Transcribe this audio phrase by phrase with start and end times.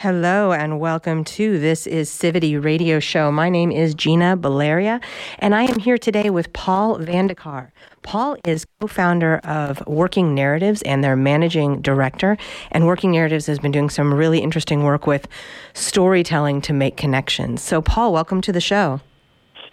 [0.00, 3.30] Hello and welcome to This is Civity Radio Show.
[3.30, 4.98] My name is Gina Baleria,
[5.40, 7.70] and I am here today with Paul VanDeCarr.
[8.00, 12.38] Paul is co-founder of Working Narratives and their managing director.
[12.72, 15.28] And Working Narratives has been doing some really interesting work with
[15.74, 17.60] storytelling to make connections.
[17.60, 19.02] So, Paul, welcome to the show.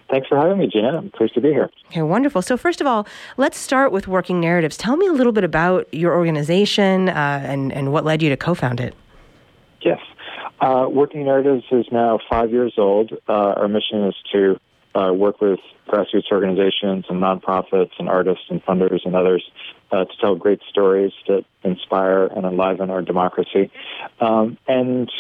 [0.10, 0.98] Thanks for having me, Gina.
[0.98, 1.70] I'm pleased to be here.
[1.86, 2.42] Okay, wonderful.
[2.42, 4.76] So, first of all, let's start with Working Narratives.
[4.76, 8.36] Tell me a little bit about your organization uh, and, and what led you to
[8.36, 8.94] co found it.
[9.80, 10.00] Yes.
[10.60, 13.12] Uh, Working Narratives is now five years old.
[13.28, 14.60] Uh, our mission is to
[14.96, 19.44] uh, work with grassroots organizations and nonprofits and artists and funders and others
[19.92, 23.72] uh, to tell great stories that inspire and enliven our democracy.
[24.20, 25.12] Um, and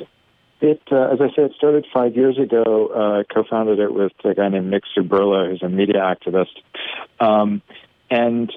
[0.60, 2.88] it, uh, as I said, it started five years ago.
[2.88, 6.58] Uh, co-founded it with a guy named Nick Szuberla, who's a media activist.
[7.20, 7.62] Um,
[8.10, 8.52] and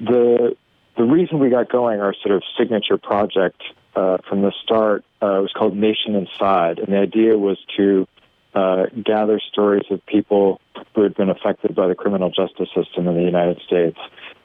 [0.00, 0.56] the
[0.96, 3.62] the reason we got going, our sort of signature project
[3.94, 8.06] uh, from the start, uh, it was called Nation Inside, and the idea was to
[8.54, 10.60] uh, gather stories of people
[10.94, 13.98] who had been affected by the criminal justice system in the United States,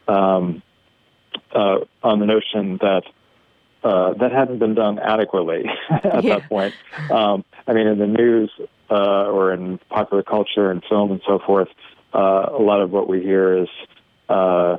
[0.08, 0.62] um,
[1.54, 3.04] uh, on the notion that
[3.84, 6.40] uh, that hadn't been done adequately at Yeah.
[6.40, 6.74] that point.
[7.12, 8.52] Um, I mean, in the news
[8.90, 11.70] uh, or in popular culture and film and so forth,
[12.14, 13.70] uh, a lot of what we hear is
[14.30, 14.78] uh,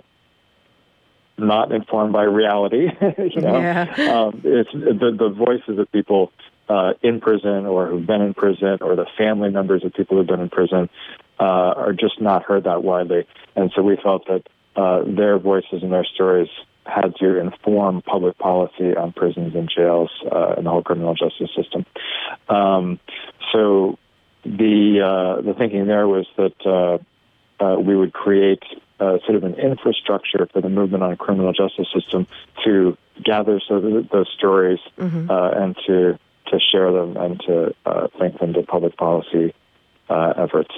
[1.39, 2.89] not informed by reality.
[3.19, 3.86] you know, Yeah.
[4.12, 6.33] um, it's the the voices of people
[6.69, 10.27] uh, in prison or who've been in prison or the family members of people who've
[10.27, 10.89] been in prison
[11.41, 11.44] uh,
[11.77, 13.27] are just not heard that widely.
[13.56, 14.43] And so we felt that
[14.77, 16.48] uh, their voices and their stories
[16.84, 21.50] had to inform public policy on prisons and jails uh, and the whole criminal justice
[21.54, 21.84] system.
[22.48, 22.98] Um,
[23.53, 23.98] so
[24.44, 27.00] the uh, the thinking there was that
[27.61, 28.63] uh, we would create
[29.01, 32.27] uh, sort of an infrastructure for the movement on a criminal justice system
[32.65, 34.81] to gather so th- those stories
[35.31, 39.55] uh, and to to share them and to uh, link them to public policy
[40.09, 40.75] uh, efforts,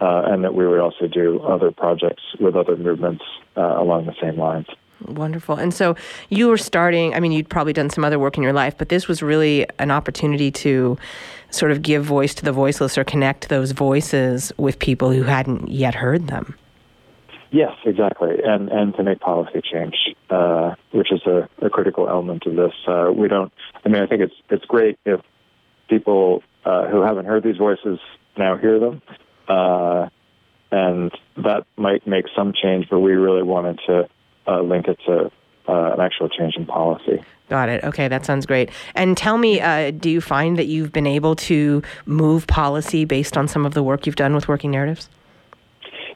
[0.00, 3.22] uh, and that we would also do other projects with other movements
[3.56, 4.66] uh, along the same lines.
[5.06, 5.56] Wonderful.
[5.56, 5.96] And so
[6.28, 8.88] you were starting, I mean, you'd probably done some other work in your life, but
[8.88, 10.96] this was really an opportunity to
[11.52, 15.68] sort of give voice to the voiceless or connect those voices with people who hadn't
[15.68, 16.56] yet heard them.
[17.52, 19.94] Yes, exactly, and and to make policy change,
[20.30, 22.72] uh, which is a, a critical element of this.
[22.88, 23.52] Uh, we don't.
[23.84, 25.20] I mean, I think it's it's great if
[25.90, 27.98] people uh, who haven't heard these voices
[28.38, 29.02] now hear them,
[29.48, 30.08] uh,
[30.70, 32.86] and that might make some change.
[32.90, 34.08] But we really wanted to
[34.46, 35.30] uh, link it to
[35.68, 37.22] uh, an actual change in policy.
[37.48, 37.84] Got it.
[37.84, 38.70] Okay, that sounds great.
[38.94, 43.36] And tell me, uh, do you find that you've been able to move policy based
[43.36, 45.08] on some of the work you've done with working narratives?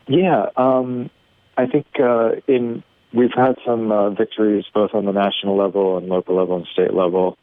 [0.09, 1.11] Yeah, um,
[1.57, 6.09] I think uh, in we've had some uh, victories both on the national level and
[6.09, 7.39] local level and state level.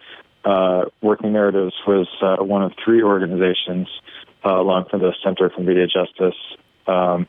[0.45, 3.87] Uh, Working Narratives was uh, one of three organizations,
[4.45, 6.35] uh, along with the Center for Media Justice
[6.85, 7.27] um,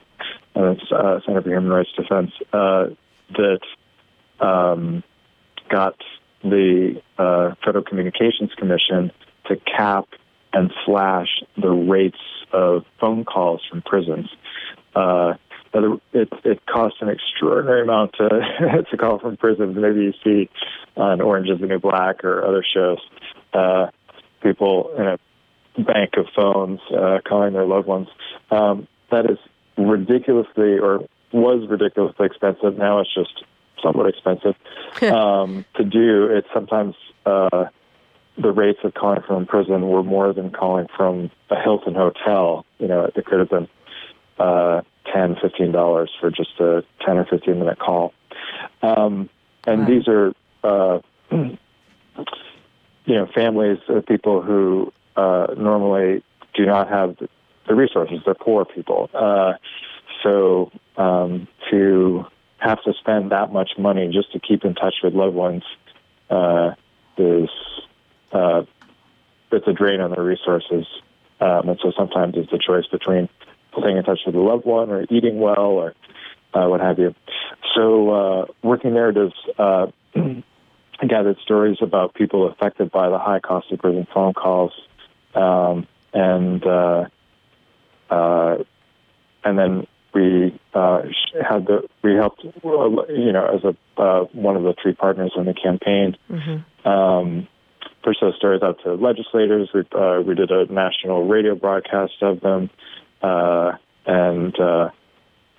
[0.55, 2.87] and uh, Center for Human Rights Defense, uh,
[3.31, 3.61] that
[4.45, 5.03] um,
[5.71, 5.97] got
[6.43, 9.11] the uh, Federal Communications Commission
[9.47, 10.07] to cap
[10.53, 12.19] and slash the rates
[12.53, 14.29] of phone calls from prisons.
[14.95, 15.35] Uh,
[16.13, 18.29] it, it costs an extraordinary amount to,
[18.91, 19.77] to call from prisons.
[19.77, 20.49] Maybe you see
[20.97, 22.99] on Orange is the New Black or other shows,
[23.53, 23.87] uh,
[24.41, 25.19] people in a
[25.83, 28.07] bank of phones uh, calling their loved ones.
[28.53, 29.39] Um, that is
[29.77, 31.01] ridiculously, or
[31.33, 32.79] was ridiculously expensive.
[32.79, 33.43] Now it's just
[33.85, 34.57] somewhat expensive
[35.03, 36.27] um, to do.
[36.27, 36.95] It's sometimes
[37.27, 37.67] uh,
[38.37, 42.67] the rates of calling from prison were more than calling from a Hilton hotel.
[42.79, 43.69] You know, it could have been
[44.39, 44.81] uh,
[45.13, 48.13] ten, fifteen dollars for just a ten or fifteen minute call.
[48.83, 49.29] Um,
[49.67, 49.87] and Wow.
[49.87, 50.33] these are,
[50.65, 50.99] uh,
[51.31, 51.59] you
[53.15, 56.23] know, families of people who uh, normally
[56.55, 57.29] do not have the,
[57.69, 58.21] the resources.
[58.25, 59.11] They're poor people.
[59.15, 59.55] Uh,
[60.23, 62.27] so um, to
[62.65, 65.63] have to spend that much money just to keep in touch with loved ones
[66.31, 66.71] uh,
[67.19, 67.51] is
[68.33, 68.63] uh,
[69.53, 70.87] it's a drain on their resources.
[71.41, 73.29] Um, and so sometimes it's a choice between
[73.79, 75.95] staying in touch with a loved one or eating well or
[76.55, 77.15] uh, what have you.
[77.75, 79.89] So uh, working narratives uh,
[81.07, 84.73] gathered stories about people affected by the high cost of prison phone calls,
[85.35, 87.05] um, and uh,
[88.09, 88.57] uh,
[89.45, 91.03] and then we uh,
[91.49, 95.45] had the we helped you know as a uh, one of the three partners in
[95.45, 96.89] the campaign mm-hmm.
[96.89, 97.49] um,
[98.03, 99.69] push those stories out to legislators.
[99.75, 102.71] We uh, we did a national radio broadcast of them,
[103.23, 103.73] uh,
[104.07, 104.91] and uh,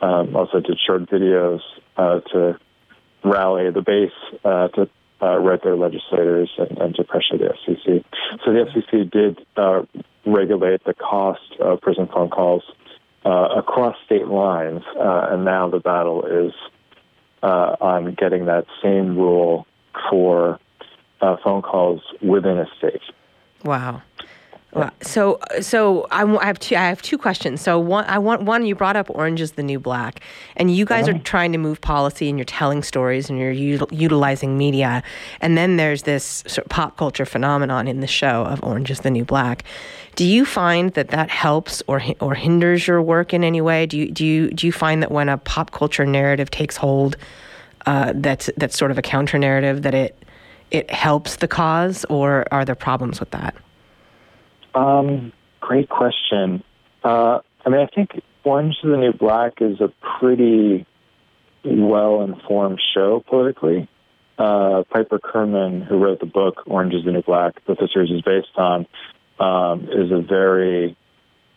[0.02, 1.62] um, also did short videos
[1.98, 2.60] uh, to
[3.24, 4.90] rally the base uh, to
[5.22, 8.04] uh, write their legislators and, and, to pressure the FCC.
[8.44, 9.84] So the FCC did uh,
[10.26, 12.64] regulate the cost of prison phone calls
[13.32, 16.54] across state lines, uh, and now the battle is
[17.44, 19.66] uh, on getting that same rule
[20.10, 20.60] for
[21.22, 23.02] uh, phone calls within a state.
[23.64, 24.02] Wow.
[24.76, 26.76] Well, so, so I, I, have two.
[26.76, 27.62] I have two questions.
[27.62, 28.66] So, one, I want one.
[28.66, 30.20] You brought up "Orange is the New Black,"
[30.58, 31.18] and you guys uh-huh.
[31.18, 35.02] are trying to move policy, and you're telling stories, and you're util- utilizing media.
[35.40, 39.00] And then there's this sort of pop culture phenomenon in the show of "Orange is
[39.00, 39.64] the New Black."
[40.18, 43.86] Do you find that that helps or or hinders your work in any way?
[43.86, 47.16] Do you do you do you find that when a pop culture narrative takes hold,
[47.86, 50.22] uh, that's that's sort of a counter narrative that it
[50.70, 53.56] it helps the cause, or are there problems with that?
[54.76, 55.32] Um,
[55.62, 56.64] great question.
[57.04, 60.86] Uh, I mean, I think Orange is the New Black is a pretty
[61.64, 63.88] well informed show politically.
[64.38, 68.12] Uh, Piper Kerman, who wrote the book Orange is the New Black, that the series
[68.12, 68.86] is based on,
[69.40, 70.98] um, is a very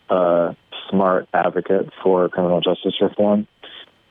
[0.08, 0.54] uh,
[0.88, 3.46] smart advocate for criminal justice reform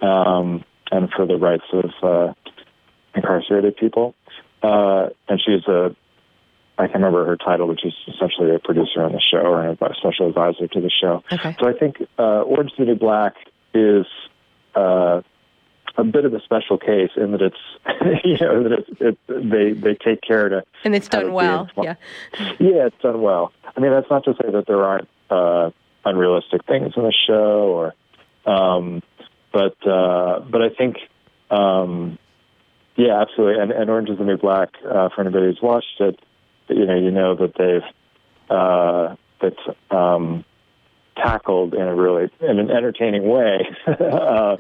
[0.02, 2.34] um, and for the rights of uh,
[3.16, 4.14] incarcerated people.
[4.62, 5.96] Uh, and she's a
[6.78, 9.78] I can't remember her title, which is essentially a producer on the show or a
[9.96, 11.24] special advisor to the show.
[11.32, 11.56] Okay.
[11.60, 13.34] So I think uh, Orange City Black
[13.74, 14.06] is
[14.76, 15.22] uh,
[15.98, 17.58] a bit of a special case in that it's
[18.24, 21.70] you know that it's, it, they they take care to and it's done well.
[21.76, 21.96] Yeah.
[22.60, 23.52] Yeah, it's done well.
[23.76, 25.72] I mean, that's not to say that there aren't uh,
[26.06, 27.94] unrealistic things in the show,
[28.46, 29.02] or um,
[29.52, 30.98] but uh, but I think.
[31.50, 32.20] Um,
[32.98, 33.62] yeah, absolutely.
[33.62, 36.20] And, and Orange is the New Black, uh, for anybody who's watched it,
[36.70, 40.46] you know, you know that they've uh, that's um,
[41.16, 43.68] tackled in a really in an entertaining way.
[43.88, 44.58] uh,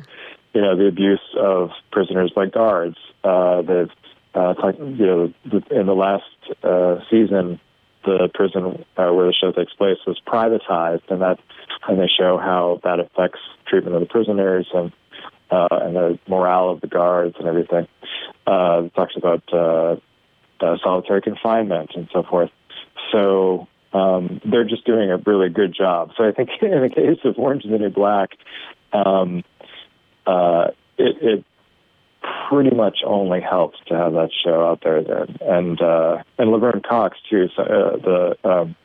[0.53, 2.97] you know, the abuse of prisoners by guards.
[3.23, 3.91] Uh, they've
[4.33, 5.33] uh, you know,
[5.71, 6.23] in the last
[6.63, 7.59] uh, season,
[8.05, 11.39] the prison uh, where the show takes place was privatized, and that
[11.87, 14.91] and they show how that affects treatment of the prisoners and
[15.49, 17.87] uh, and the morale of the guards and everything.
[18.45, 19.95] Uh, it talks about uh,
[20.59, 22.49] uh, solitary confinement and so forth.
[23.11, 26.11] So um, they're just doing a really good job.
[26.17, 28.31] So I think in the case of Orange is the New Black,
[28.93, 29.43] um,
[30.25, 30.67] uh,
[30.97, 31.45] it, it,
[32.49, 35.03] pretty much only helps to have that show out there.
[35.03, 35.37] Then.
[35.41, 38.75] And uh, and Laverne Cox too, so, uh, the um,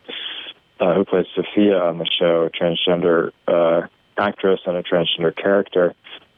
[0.78, 3.86] uh, who plays Sophia on the show, a transgender uh,
[4.18, 5.94] actress and a transgender character,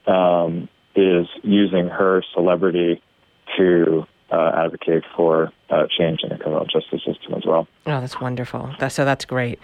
[0.06, 3.02] um, is using her celebrity
[3.56, 7.68] to uh, advocate for uh, change in the criminal justice system as well.
[7.86, 8.74] Oh, that's wonderful.
[8.80, 9.60] That's, so that's great.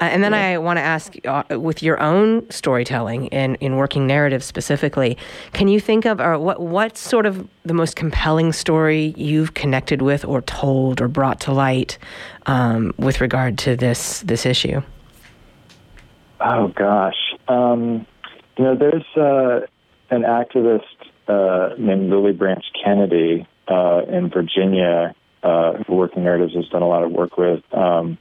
[0.00, 0.46] Uh, and then yeah.
[0.46, 5.18] I want to ask, uh, with your own storytelling and in working narrative specifically,
[5.52, 10.00] can you think of or what what's sort of the most compelling story you've connected
[10.00, 11.98] with or told or brought to light
[12.46, 14.80] um, with regard to this this issue?
[16.40, 18.06] Oh gosh, um,
[18.56, 19.66] you know, there's uh,
[20.10, 20.82] an activist
[21.28, 26.88] uh, named Lily Branch Kennedy uh, in Virginia, uh, who Working Narratives has done a
[26.88, 28.18] lot of work with, um,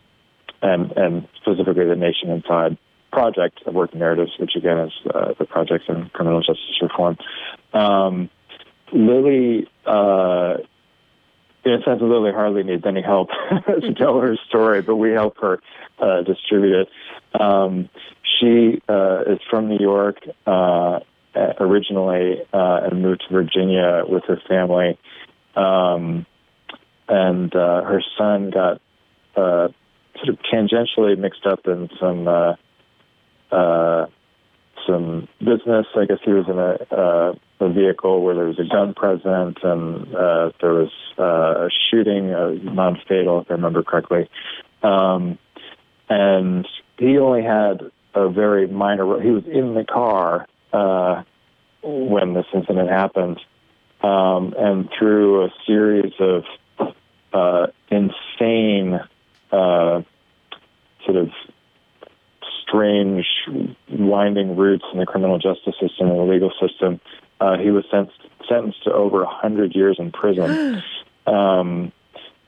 [0.62, 2.78] and, and specifically the Nation Inside
[3.12, 7.18] project of Working Narratives, which again is uh, the project in criminal justice reform.
[7.74, 8.30] Um,
[8.92, 10.58] Lillie, uh,
[11.64, 13.30] in a sense, Lillie hardly needs any help
[13.68, 15.62] to tell her story, but we help her
[16.00, 16.90] uh, distribute it.
[17.40, 17.90] Um,
[18.40, 21.00] she uh, is from New York uh,
[21.60, 24.98] originally uh, and moved to Virginia with her family
[25.56, 26.26] um,
[27.08, 28.82] and uh, her son got
[29.36, 29.68] uh,
[30.16, 32.56] sort of tangentially mixed up in some uh,
[33.52, 34.08] uh,
[34.88, 35.86] some business.
[35.96, 37.34] I guess he was in a, uh,
[37.66, 42.34] a vehicle where there was a gun present, and uh, there was uh, a shooting,
[42.34, 44.30] uh, non-fatal, if I remember correctly.
[44.82, 45.38] Um,
[46.10, 46.68] and
[46.98, 49.22] he only had a very minor.
[49.22, 51.24] He was in the car uh,
[51.82, 53.40] when this incident happened,
[54.04, 56.44] um, and through a series of
[57.32, 59.00] uh, insane,
[59.52, 60.02] uh,
[61.06, 61.30] sort of
[62.62, 63.26] strange,
[63.90, 67.00] winding routes in the criminal justice system and the legal system,
[67.40, 70.84] uh, he was sentenced, sentenced to over 100 years in prison.
[71.28, 71.92] um,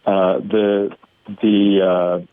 [0.05, 0.95] uh, the
[1.41, 2.25] the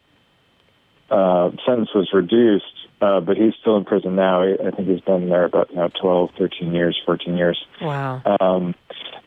[1.11, 2.64] uh, uh, sentence was reduced,
[3.00, 4.43] uh, but he's still in prison now.
[4.43, 7.64] I think he's been there about you know, 12, 13 years, 14 years.
[7.81, 8.23] Wow.
[8.41, 8.75] Um,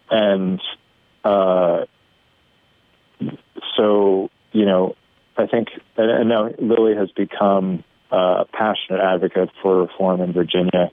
[0.10, 0.62] and
[1.24, 1.86] uh,
[3.76, 4.96] so, you know,
[5.38, 10.92] I think, and, now Lillie has become uh, a passionate advocate for reform in Virginia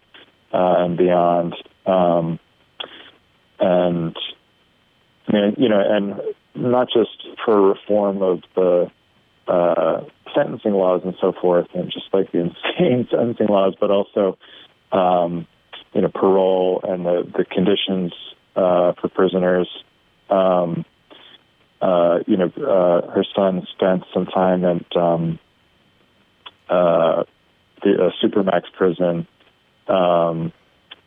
[0.52, 1.54] uh, and beyond.
[1.86, 2.38] Um,
[3.60, 4.16] and,
[5.28, 6.20] I mean, you know, and
[6.54, 8.90] not just for reform of the
[9.46, 10.04] uh,
[10.34, 12.38] sentencing laws and so forth, and just like the
[12.78, 14.38] insane sentencing laws, but also,
[14.92, 15.46] um,
[15.92, 18.12] you know, parole and the, the conditions
[18.56, 19.68] uh, for prisoners.
[20.30, 20.84] Um,
[21.80, 25.38] uh, you know, uh, her son spent some time at um,
[26.68, 27.24] uh,
[27.82, 29.26] the uh, Supermax prison
[29.88, 30.52] um,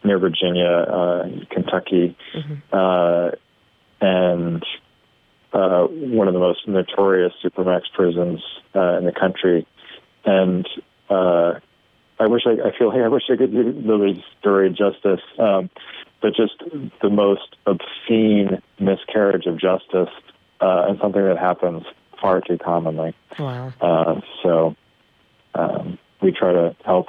[0.04, 2.56] near Virginia, uh, Kentucky, mm-hmm.
[2.74, 3.32] uh,
[4.02, 4.64] and
[5.54, 8.42] uh, one of the most notorious Supermax prisons
[8.76, 9.66] uh, in the country.
[10.26, 10.68] And
[11.10, 11.60] uh,
[12.20, 15.70] I wish I, I feel like I wish I could do Lillie's story justice, um,
[16.22, 16.62] but just
[17.02, 20.10] the most obscene miscarriage of justice
[20.62, 21.84] uh, and something that happens
[22.20, 23.14] far too commonly.
[23.38, 23.74] Wow.
[23.82, 24.76] Uh, so
[25.54, 27.08] um, we try to help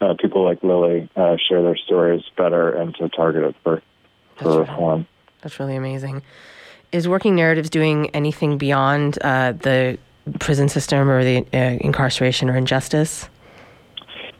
[0.00, 3.82] uh, people like Lillie uh, share their stories better and to target it for,
[4.36, 4.98] for That's reform.
[4.98, 5.06] Right.
[5.42, 6.22] That's really amazing.
[6.92, 9.98] Is Working Narratives doing anything beyond uh, the
[10.40, 13.28] prison system or the uh, incarceration or injustice?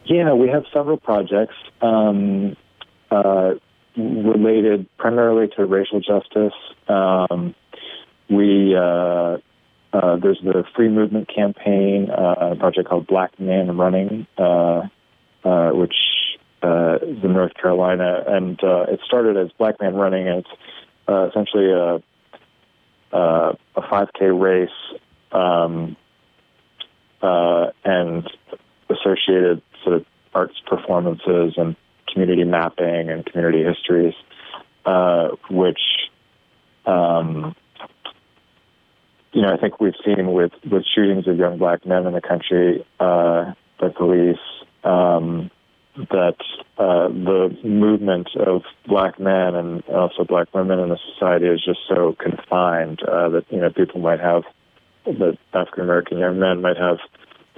[0.05, 2.57] Yeah, we have several projects um,
[3.99, 6.55] related primarily to racial justice.
[6.89, 7.55] Um,
[8.31, 9.39] we uh,
[9.93, 14.83] uh, there's the free movement campaign, uh, a project called Black Man Running, uh,
[15.45, 15.95] uh, which
[16.63, 21.73] uh, is in North Carolina, and it started as Black Man Running, and it's essentially
[21.73, 22.03] a
[23.11, 24.69] a 5K race
[25.33, 25.97] um,
[27.23, 28.31] and
[28.91, 31.75] associated sort of arts performances and
[32.19, 34.15] community mapping and community histories,
[35.51, 35.81] which
[36.87, 37.55] um,
[39.33, 42.21] you know, I think we've seen with, with shootings of young black men in the
[42.21, 44.39] country uh, by police
[44.85, 45.51] um,
[45.97, 46.37] that
[46.79, 51.81] uh, the movement of black men and also black women in the society is just
[51.89, 54.45] so confined uh, that you know people might have
[55.05, 56.99] that African American young men might have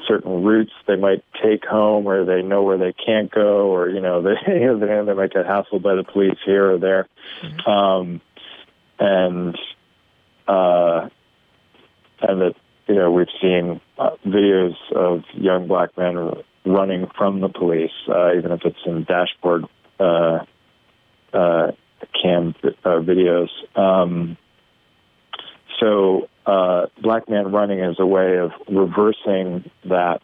[0.07, 4.01] certain routes they might take home, or they know where they can't go, or you
[4.01, 7.09] know they you know, they, they might get hassled by the police here or there,
[7.43, 7.71] mm-hmm.
[7.71, 8.21] um,
[8.99, 9.59] and
[10.49, 11.09] uh,
[12.21, 12.55] and that
[12.89, 16.33] you know we've seen uh, videos of young black men
[16.65, 19.65] running from the police, uh, even if it's in dashboard
[19.99, 20.45] uh,
[21.33, 21.73] uh,
[22.21, 22.55] cam
[22.85, 23.49] uh, videos.
[23.77, 24.37] Um,
[25.79, 30.23] so, uh, black man running is a way of reversing that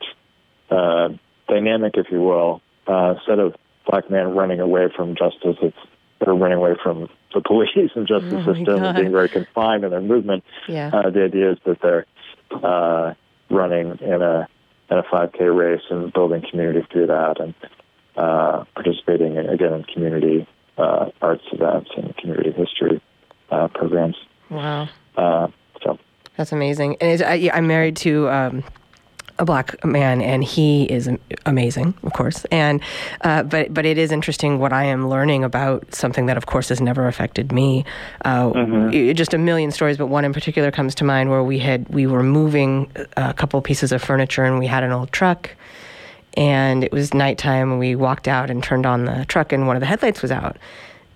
[0.71, 1.09] uh,
[1.49, 2.61] dynamic, if you will.
[2.89, 3.55] instead of
[3.89, 5.77] black man running away from justice, it's
[6.25, 9.91] they're running away from the police and justice oh system and being very confined in
[9.91, 10.45] their movement.
[10.69, 10.91] Yeah.
[10.93, 12.07] Uh, the idea is that they're
[12.51, 13.15] uh,
[13.51, 14.49] running in a
[14.89, 17.55] in a 5K race and building community through that, and
[18.17, 20.47] uh, participating in, again in community
[20.79, 23.03] uh, arts events and community history
[23.51, 24.17] uh, programs.
[24.49, 24.89] Wow.
[25.17, 25.49] Uh,
[25.83, 25.99] so
[26.37, 26.97] that's amazing.
[27.01, 28.29] And I, I'm married to.
[28.29, 28.65] Um,
[29.39, 31.11] a black man, and he is
[31.45, 32.45] amazing, of course.
[32.47, 32.81] And
[33.21, 36.71] uh, but but it is interesting what I am learning about something that, of course,
[36.71, 37.85] has never affected me.
[38.25, 39.13] Uh, mm-hmm.
[39.13, 42.07] Just a million stories, but one in particular comes to mind where we had we
[42.07, 45.51] were moving a couple pieces of furniture, and we had an old truck.
[46.35, 49.77] And it was nighttime, and we walked out and turned on the truck, and one
[49.77, 50.59] of the headlights was out.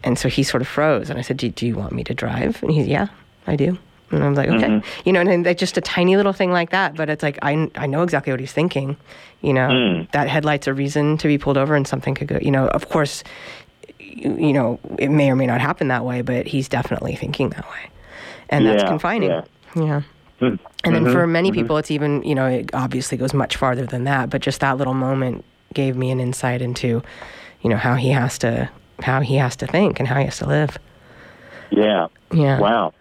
[0.02, 2.14] And so he sort of froze, and I said, "Do, do you want me to
[2.14, 3.08] drive?" And he's, "Yeah,
[3.46, 3.78] I do."
[4.10, 5.00] And I was like, okay, mm-hmm.
[5.04, 7.70] you know, and then just a tiny little thing like that, but it's like I
[7.76, 8.96] I know exactly what he's thinking.
[9.40, 10.10] You know, mm.
[10.12, 12.38] that headlight's a reason to be pulled over, and something could go.
[12.42, 13.22] You know, of course,
[13.98, 17.50] you, you know, it may or may not happen that way, but he's definitely thinking
[17.50, 17.90] that way,
[18.48, 19.30] and that's yeah, confining.
[19.30, 19.44] Yeah.
[19.76, 20.02] yeah.
[20.40, 20.58] Mm.
[20.84, 21.60] And then mm-hmm, for many mm-hmm.
[21.60, 24.76] people, it's even you know it obviously goes much farther than that, but just that
[24.76, 27.00] little moment gave me an insight into,
[27.62, 28.68] you know, how he has to
[29.02, 30.76] how he has to think and how he has to live.
[31.70, 32.08] Yeah.
[32.32, 32.58] Yeah.
[32.58, 32.92] Wow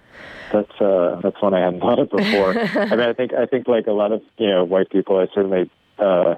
[0.52, 2.58] that's uh, that's one I hadn't thought of before.
[2.58, 5.28] I mean, I think I think like a lot of you know white people, I
[5.34, 6.36] certainly uh,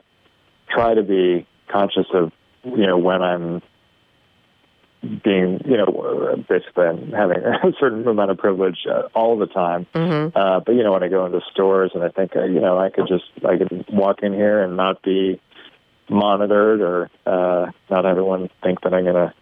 [0.70, 2.32] try to be conscious of
[2.64, 3.62] you know when I'm
[5.02, 9.88] being you know basically I'm having a certain amount of privilege uh, all the time.
[9.94, 10.38] Mm-hmm.
[10.38, 12.78] Uh, but you know when I go into stores and I think uh, you know
[12.78, 15.42] I could just I could walk in here and not be
[16.10, 19.34] monitored or uh, not everyone think that I'm going to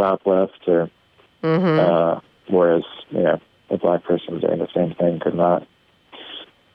[0.00, 0.90] shoplift or
[1.42, 1.78] mm-hmm.
[1.78, 5.66] uh, whereas you know a black person doing the same thing could not.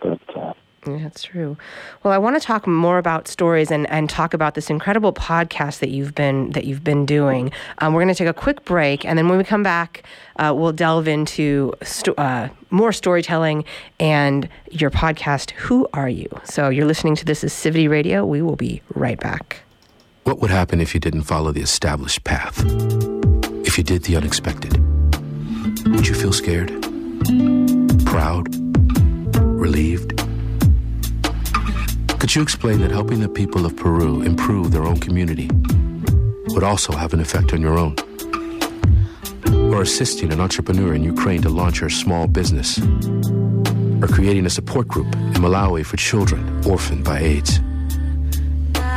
[0.02, 0.54] But uh,
[0.88, 1.58] yeah, that's true.
[2.04, 5.80] Well, I want to talk more about stories and, and talk about this incredible podcast
[5.80, 7.52] that you've been that you've been doing.
[7.80, 10.04] Um, we're going to take a quick break, and then when we come back,
[10.38, 13.64] uh, we'll delve into sto- uh, more storytelling
[14.00, 15.52] and your podcast.
[15.52, 16.28] Who are you?
[16.44, 18.26] So you're listening to this is Civity Radio.
[18.26, 19.62] We will be right back.
[20.24, 22.64] What would happen if you didn't follow the established path?
[23.66, 24.93] If you did the unexpected?
[25.94, 26.70] Would you feel scared?
[28.06, 28.48] Proud?
[29.38, 30.18] Relieved?
[32.20, 35.50] Could you explain that helping the people of Peru improve their own community
[36.48, 37.96] would also have an effect on your own?
[39.74, 42.80] Or assisting an entrepreneur in Ukraine to launch her small business?
[44.02, 47.60] Or creating a support group in Malawi for children orphaned by AIDS?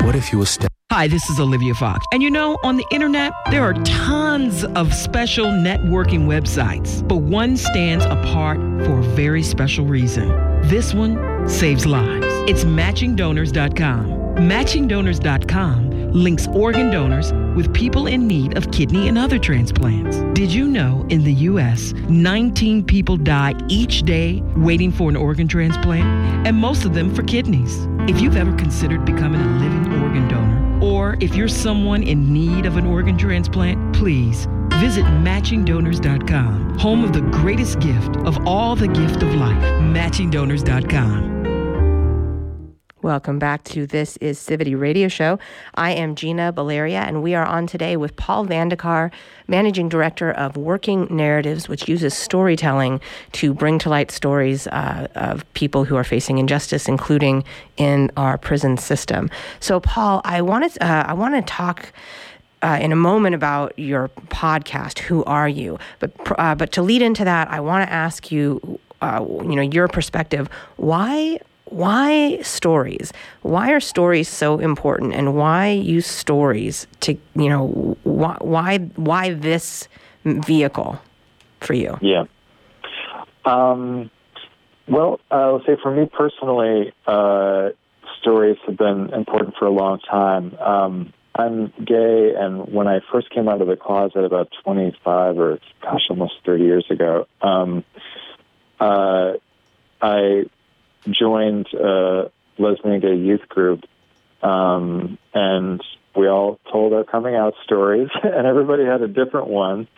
[0.07, 2.07] What if you were established Hi, this is Olivia Fox.
[2.13, 7.57] And you know, on the internet, there are tons of special networking websites, but one
[7.57, 10.29] stands apart for a very special reason.
[10.69, 12.25] This one saves lives.
[12.49, 14.07] It's matchingdonors.com.
[14.37, 15.86] Matchingdonors.com
[16.17, 20.17] links organ donors with people in need of kidney and other transplants.
[20.35, 25.47] Did you know in the U.S., 19 people die each day waiting for an organ
[25.47, 26.05] transplant,
[26.47, 27.87] and most of them for kidneys?
[28.09, 32.67] If you've ever considered becoming a living organ donor, or if you're someone in need
[32.67, 34.47] of an organ transplant, please
[34.81, 41.36] visit matchingdonors.com, home of the greatest gift of all the gift of life, matchingdonors.com.
[43.07, 45.39] Welcome back to This is Civity Radio Show.
[45.77, 49.13] I am Gina Baleria, and we are on today with Paul VanDeCarr,
[49.47, 55.45] Managing Director of Working Narratives, which uses storytelling to bring to light stories uh, of
[55.55, 57.45] people who are facing injustice, including
[57.77, 59.31] in our prison system.
[59.61, 61.93] So, Paul, I wanted uh, I want to talk.
[62.63, 65.79] Uh, in a moment about your podcast, who are you?
[66.01, 66.11] But
[66.41, 69.87] uh, but to lead into that, I want to ask you, uh, you know, your
[69.87, 70.49] perspective.
[70.77, 73.13] Why why stories?
[73.43, 79.35] Why are stories so important, and why use stories to you know why why why
[79.35, 79.89] this
[80.25, 81.01] vehicle
[81.61, 81.99] for you?
[82.01, 82.25] Yeah.
[83.45, 84.11] Um,
[84.89, 87.71] well, I'll say for me personally, uh,
[88.21, 90.55] stories have been important for a long time.
[90.59, 95.59] Um, I'm gay, and when I first came out of the closet about 25 or
[95.83, 97.85] gosh, almost 30 years ago, um,
[98.81, 99.33] uh,
[100.01, 100.45] I
[101.09, 103.85] joined a lesbian gay youth group,
[104.43, 105.83] um, and
[106.15, 109.89] we all told our coming out stories, and everybody had a different one,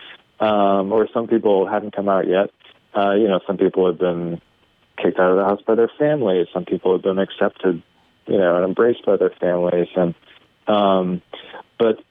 [0.40, 2.50] um, or some people hadn't come out yet.
[2.96, 4.40] Uh, you know, some people had been
[4.96, 6.48] kicked out of the house by their families.
[6.52, 7.82] Some people had been accepted,
[8.26, 10.14] you know, and embraced by their families, and
[10.66, 11.22] um,
[11.78, 12.02] but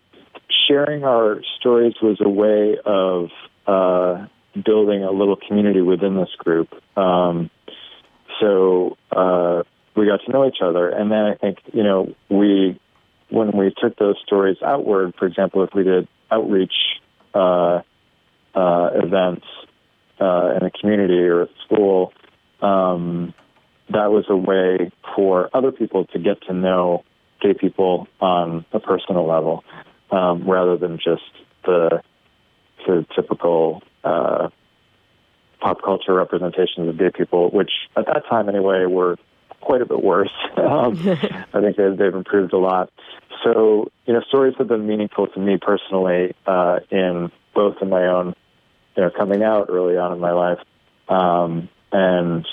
[0.68, 3.30] sharing our stories was a way of
[3.68, 4.26] uh,
[4.64, 6.70] building a little community within this group.
[6.98, 7.50] Um,
[8.40, 9.64] so uh,
[9.96, 12.80] we got to know each other, and then I think you know we
[13.30, 15.14] when we took those stories outward.
[15.18, 16.74] For example, if we did outreach
[17.34, 17.82] uh,
[18.54, 19.46] uh, events
[20.20, 22.14] uh, in a community or a school,
[22.62, 23.34] um,
[23.90, 27.04] that was a way for other people to get to know
[27.42, 29.64] gay people on a personal level,
[30.12, 31.24] um, rather than just
[31.66, 32.02] the,
[32.86, 34.50] the typical uh,
[35.60, 39.18] pop culture representations of gay people, which at that time anyway were
[39.62, 40.32] quite a bit worse.
[40.58, 40.98] um,
[41.54, 42.92] I think they've, they've improved a lot.
[43.44, 48.06] So, you know, stories have been meaningful to me personally uh, in both in my
[48.08, 48.36] own,
[48.96, 50.60] you know, coming out early on in my life
[51.08, 52.46] um, and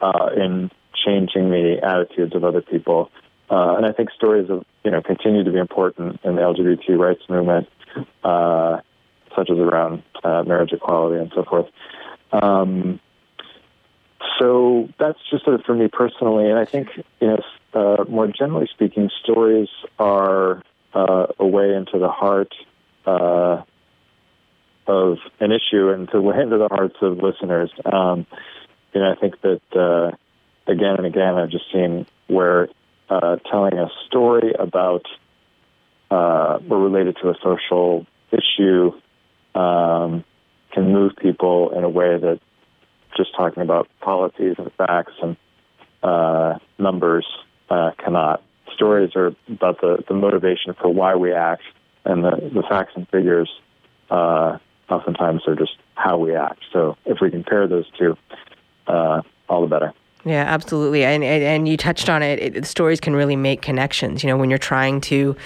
[0.00, 0.70] uh, in
[1.04, 3.10] changing the attitudes of other people.
[3.50, 6.98] Uh, and I think stories of, you know, continue to be important in the LGBT
[6.98, 7.68] rights movement.
[8.22, 8.80] Uh,
[9.36, 11.66] such as around uh, marriage equality and so forth.
[12.32, 13.00] Um,
[14.38, 16.88] so that's just sort of for me personally, and I think
[17.20, 17.40] you know,
[17.74, 19.68] uh, more generally speaking, stories
[19.98, 20.62] are
[20.94, 22.52] uh, a way into the heart
[23.06, 23.62] uh,
[24.86, 27.70] of an issue and to way into the hearts of listeners.
[27.84, 28.26] Um,
[28.92, 30.16] you know, I think that uh,
[30.70, 32.68] again and again, I've just seen where
[33.08, 35.06] uh, telling a story about
[36.10, 38.92] uh, or related to a social issue
[39.54, 40.24] um,
[40.72, 42.40] can move people in a way that
[43.16, 45.36] just talking about policies and facts and
[46.02, 47.26] uh, numbers
[47.70, 48.42] uh, cannot.
[48.74, 51.62] Stories are about the, the motivation for why we act,
[52.04, 53.48] and the, the facts and figures
[54.10, 54.58] uh,
[54.90, 56.60] oftentimes are just how we act.
[56.72, 58.16] So if we compare those two,
[58.86, 59.92] uh, all the better.
[60.26, 61.04] Yeah, absolutely.
[61.04, 62.38] And, and and you touched on it.
[62.56, 62.66] it.
[62.66, 64.22] Stories can really make connections.
[64.22, 65.36] You know, when you're trying to,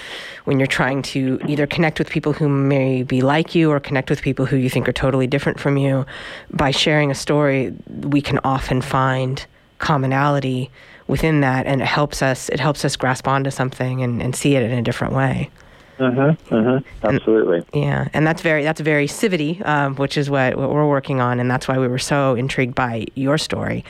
[0.45, 4.09] when you're trying to either connect with people who may be like you or connect
[4.09, 6.07] with people who you think are totally different from you,
[6.51, 9.45] by sharing a story, we can often find
[9.79, 10.71] commonality
[11.09, 12.49] within that, and it helps us.
[12.49, 15.51] It helps us grasp onto something and, and see it in a different way.
[15.99, 17.59] Mm-hmm, mm-hmm, absolutely.
[17.73, 21.21] And, yeah, and that's very that's very Civity, um, which is what, what we're working
[21.21, 23.85] on, and that's why we were so intrigued by your story,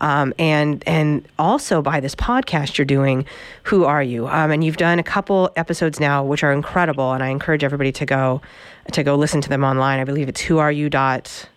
[0.00, 3.24] um, and and also by this podcast you're doing.
[3.64, 4.26] Who are you?
[4.26, 7.92] Um, and you've done a couple episodes now, which are incredible, and I encourage everybody
[7.92, 8.42] to go
[8.92, 10.00] to go listen to them online.
[10.00, 11.48] I believe it's who are you dot.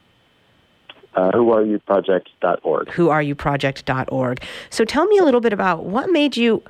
[1.15, 2.87] Uh, whoareyouproject.org.
[2.87, 4.43] Whoareyouproject.org.
[4.69, 6.61] So tell me a little bit about what made you,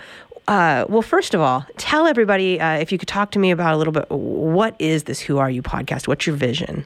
[0.47, 3.73] uh, well, first of all, tell everybody uh, if you could talk to me about
[3.73, 6.07] a little bit what is this Who Are You podcast?
[6.07, 6.85] What's your vision?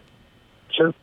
[0.71, 0.93] Sure.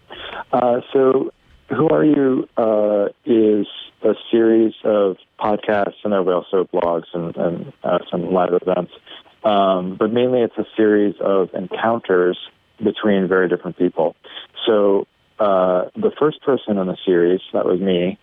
[0.53, 1.33] Uh, so,
[1.69, 3.66] Who Are You uh, is
[4.03, 8.92] a series of podcasts, and there will also blogs and, and uh, some live events.
[9.45, 12.38] Um, but mainly, it's a series of encounters
[12.83, 14.16] between very different people.
[14.66, 15.07] So,
[15.38, 18.19] uh, the first person in the series, that was me,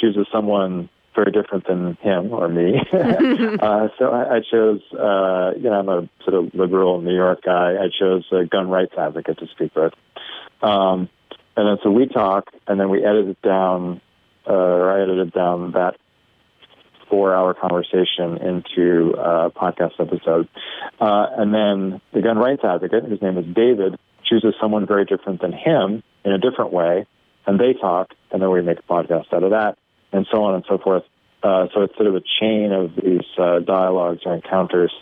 [0.00, 2.78] chooses someone very different than him or me.
[2.92, 7.42] uh, so I, I chose, uh, you know, I'm a sort of liberal New York
[7.44, 7.74] guy.
[7.74, 9.92] I chose a gun rights advocate to speak with.
[10.62, 11.08] Um,
[11.56, 14.00] and then so we talk, and then we edited it down,
[14.46, 15.96] uh, or I edited down that
[17.08, 20.48] four-hour conversation into a podcast episode.
[21.00, 25.40] Uh, and then the gun rights advocate, whose name is David, chooses someone very different
[25.40, 27.06] than him in a different way,
[27.46, 29.78] and they talk, and then we make a podcast out of that
[30.16, 31.04] and so on and so forth.
[31.42, 34.92] Uh, so it's sort of a chain of these uh, dialogues or encounters,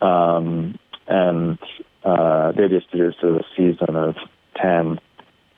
[0.00, 1.58] um, and
[2.04, 4.14] uh, the idea is to do sort of a season of
[4.56, 5.00] ten,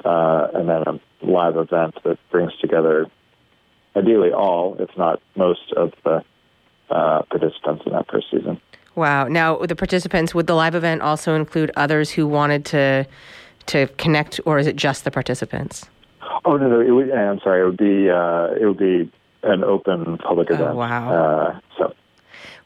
[0.04, 3.06] uh, and then a live event that brings together,
[3.96, 6.24] ideally all, if not most, of the
[6.88, 8.60] uh, participants in that first season.
[8.94, 9.26] Wow!
[9.26, 13.06] Now, the participants would the live event also include others who wanted to
[13.66, 15.88] to connect, or is it just the participants?
[16.44, 16.80] Oh no, no.
[16.80, 17.62] It would, I'm sorry.
[17.62, 19.10] It would be uh, it would be
[19.42, 20.76] an open public Oh, event.
[20.76, 21.12] wow.
[21.12, 21.94] Uh, so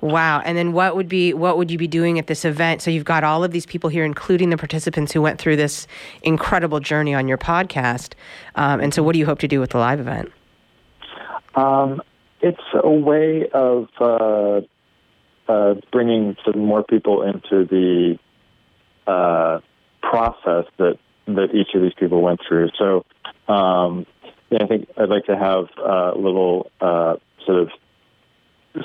[0.02, 0.40] Wow.
[0.44, 2.82] And then what would be what would you be doing at this event?
[2.82, 5.86] So you've got all of these people here, including the participants who went through this
[6.22, 8.12] incredible journey on your podcast.
[8.56, 10.30] Um, and so, what do you hope to do with the live event?
[11.54, 12.02] um,
[12.42, 14.60] it's a way of uh,
[15.50, 18.18] uh, bringing some more people into the
[19.10, 19.60] uh,
[20.02, 22.68] process that that each of these people went through.
[22.78, 23.04] So,
[23.48, 24.06] um,
[24.50, 27.70] yeah, I think I'd like to have uh, little uh, sort of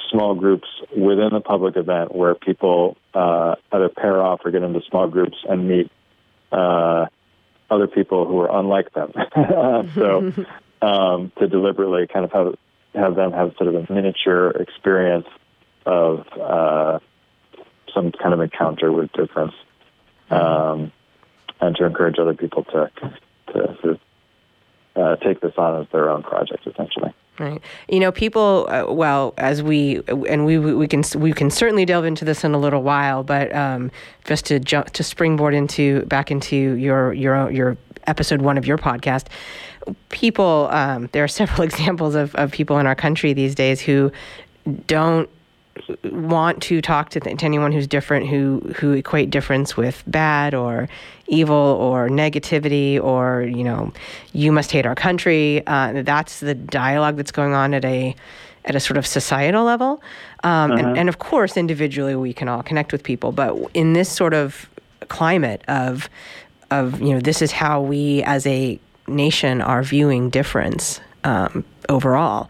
[0.10, 4.82] small groups within the public event where people uh, either pair off or get into
[4.90, 5.92] small groups and meet
[6.52, 7.08] uh,
[7.70, 9.12] other people who are unlike them.
[9.96, 10.34] so
[10.82, 12.56] um, to deliberately kind of have
[12.94, 15.28] have them have sort of a miniature experience
[15.86, 17.00] of uh,
[17.94, 19.54] some kind of encounter with difference,
[20.30, 20.92] um,
[21.60, 22.92] and to encourage other people to
[23.48, 24.00] to sort of
[24.96, 27.14] uh, take this on as their own project, essentially.
[27.40, 27.62] Right.
[27.90, 28.68] You know, people.
[28.70, 32.54] Uh, well, as we and we we can we can certainly delve into this in
[32.54, 33.90] a little while, but um,
[34.26, 38.78] just to jump to springboard into back into your your your episode one of your
[38.78, 39.28] podcast.
[40.10, 44.12] People, um, there are several examples of, of people in our country these days who
[44.88, 45.30] don't
[46.04, 50.54] want to talk to, th- to anyone who's different who who equate difference with bad
[50.54, 50.90] or
[51.28, 53.92] evil or negativity or you know
[54.34, 58.16] you must hate our country uh, that's the dialogue that's going on at a
[58.66, 60.04] at a sort of societal level.
[60.44, 64.10] Um, and, and of course individually we can all connect with people but in this
[64.10, 64.70] sort of
[65.08, 66.10] climate of
[66.70, 72.50] of you know this is how we as a nation are viewing difference um, overall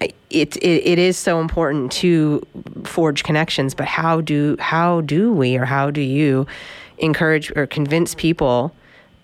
[0.00, 2.44] it, it it is so important to
[2.84, 6.46] forge connections, but how do how do we or how do you
[6.98, 8.74] encourage or convince people?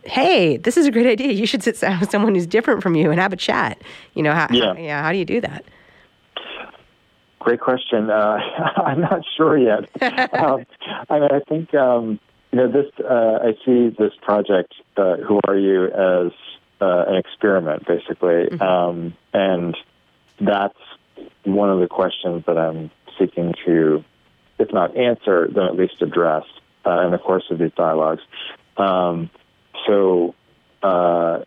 [0.05, 1.33] Hey, this is a great idea.
[1.33, 3.81] You should sit down with someone who's different from you and have a chat.
[4.15, 4.75] You know, how, Yeah.
[4.75, 5.65] how, yeah, how do you do that?
[7.39, 8.11] Great question.
[8.11, 8.39] Uh,
[8.77, 9.85] I'm not sure yet.
[10.35, 10.65] um,
[11.11, 12.19] I mean, I think um,
[12.53, 12.87] you know this.
[12.99, 14.75] Uh, I see this project.
[14.97, 15.85] Uh, Who are you?
[15.87, 16.33] As
[16.81, 19.77] uh, an experiment, basically, um, and
[20.41, 20.79] that's
[21.45, 24.05] one of the questions that I'm seeking to,
[24.59, 26.45] if not answer, then at least address
[26.87, 28.23] uh, in the course of these dialogues.
[28.77, 29.31] Um,
[29.87, 30.35] so,
[30.83, 31.41] uh,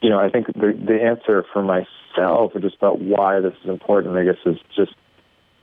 [0.00, 3.70] you know, I think the, the answer for myself, or just about why this is
[3.70, 4.94] important, I guess, is just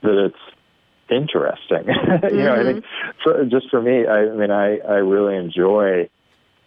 [0.02, 0.36] that it's
[1.10, 1.86] interesting.
[2.36, 2.84] you know, I think
[3.22, 6.08] for, just for me, I, I mean, I, I really enjoy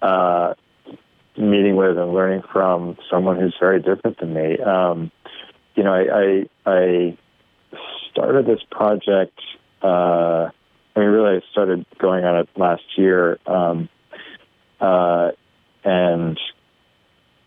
[0.02, 0.54] uh,
[1.38, 4.58] meeting with and learning from someone who's very different than me.
[4.60, 5.12] Um,
[5.76, 7.18] you know, I, I,
[7.74, 7.78] I
[8.12, 9.40] started this project.
[9.82, 10.50] Uh,
[10.96, 13.90] I mean, really, I started going on it last year, um,
[14.80, 15.32] uh,
[15.84, 16.40] and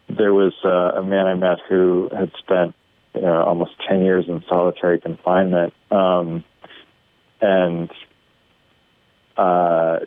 [0.09, 2.75] there was uh, a man I met who had spent
[3.15, 6.45] you know, almost ten years in solitary confinement, um,
[7.41, 7.91] and
[9.37, 10.01] uh,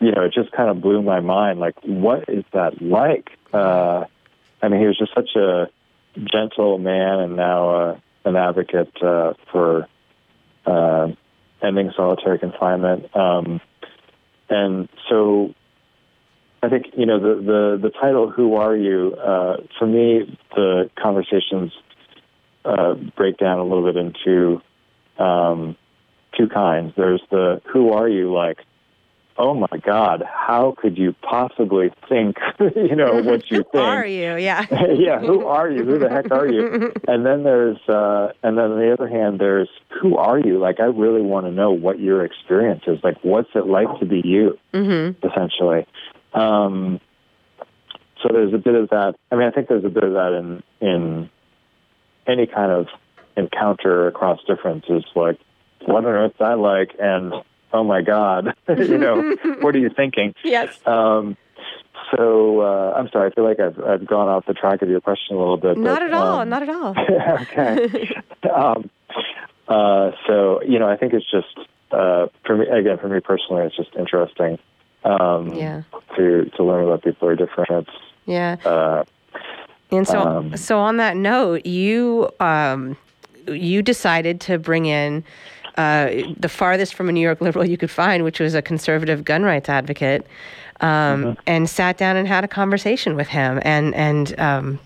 [0.00, 1.58] you know, it just kind of blew my mind.
[1.58, 3.30] Like, what is that like?
[3.52, 4.04] Uh,
[4.62, 5.68] I mean, he was just such a
[6.32, 9.86] gentle man, and now uh, an advocate uh, for
[10.66, 11.08] uh,
[11.62, 13.14] ending solitary confinement.
[13.16, 13.60] Um,
[14.48, 15.54] and so,
[16.62, 20.90] I think you know the the the title "Who Are You?" Uh, for me, the
[21.00, 21.72] conversations
[22.64, 24.60] uh, break down a little bit into
[25.22, 25.76] um,
[26.36, 26.94] two kinds.
[26.96, 28.58] There's the "Who are you?" like
[29.38, 33.68] oh my God, how could you possibly think, you know, what you think?
[33.72, 34.36] who are you?
[34.36, 34.66] Yeah.
[34.98, 35.84] yeah, who are you?
[35.84, 36.92] Who the heck are you?
[37.08, 39.68] And then there's, uh, and then on the other hand, there's,
[40.02, 40.58] who are you?
[40.58, 42.98] Like, I really want to know what your experience is.
[43.02, 45.26] Like, what's it like to be you, Mm-hmm.
[45.26, 45.86] essentially?
[46.34, 47.00] Um,
[48.22, 49.14] so there's a bit of that.
[49.30, 51.30] I mean, I think there's a bit of that in, in
[52.26, 52.88] any kind of
[53.36, 55.38] encounter across differences, like,
[55.86, 56.90] what on earth that like?
[56.98, 57.32] And,
[57.72, 60.34] oh my God, you know, what are you thinking?
[60.44, 60.78] Yes.
[60.86, 61.36] Um,
[62.16, 63.30] so uh, I'm sorry.
[63.30, 65.76] I feel like I've, I've gone off the track of your question a little bit.
[65.76, 66.40] Not but, at all.
[66.40, 66.94] um, Not at all.
[67.42, 68.14] okay.
[68.54, 68.88] um,
[69.68, 71.58] uh, so you know, I think it's just
[71.90, 72.98] uh, for me again.
[72.98, 74.58] For me personally, it's just interesting
[75.04, 75.82] um, Yeah.
[76.16, 77.88] to to learn about people who are different.
[78.26, 78.56] Yeah.
[78.64, 79.04] uh,
[79.90, 82.96] And so, Um, so on that note, you um,
[83.46, 85.24] you decided to bring in
[85.78, 89.24] uh, the farthest from a New York liberal you could find, which was a conservative
[89.24, 90.26] gun rights advocate,
[90.80, 94.80] um, and sat down and had a conversation with him, and and um,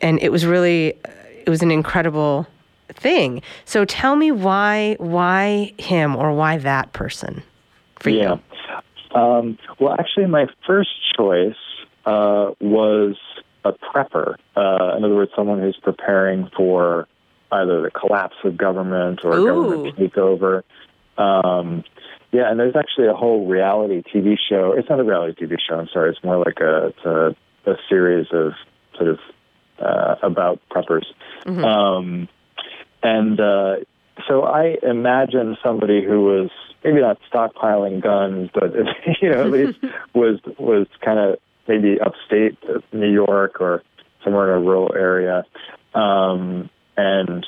[0.00, 0.96] and it was really
[1.44, 2.46] it was an incredible
[2.92, 3.42] thing.
[3.64, 7.42] So tell me why why him or why that person
[7.98, 8.36] for yeah.
[8.36, 9.20] you?
[9.20, 11.56] Um, well, actually, my first choice
[12.06, 13.16] uh, was
[13.64, 14.36] a prepper.
[14.56, 17.08] Uh, in other words, someone who's preparing for
[17.62, 19.46] either the collapse of government or Ooh.
[19.46, 20.62] government takeover.
[21.16, 21.84] Um,
[22.32, 24.74] yeah, and there's actually a whole reality TV show.
[24.76, 25.78] It's not a reality TV show.
[25.78, 26.10] I'm sorry.
[26.10, 27.36] It's more like a it's a,
[27.70, 28.52] a series of
[28.96, 29.18] sort of
[29.78, 31.04] uh, about preppers.
[31.46, 32.28] Um,
[33.02, 33.76] and uh,
[34.28, 36.50] so I imagine somebody who was
[36.82, 38.72] maybe not stockpiling guns, but
[39.22, 39.78] you know at least
[40.14, 41.38] was was kind of
[41.68, 42.58] maybe upstate
[42.92, 43.82] New York or
[44.22, 45.44] somewhere in a rural area,
[45.94, 47.46] um, and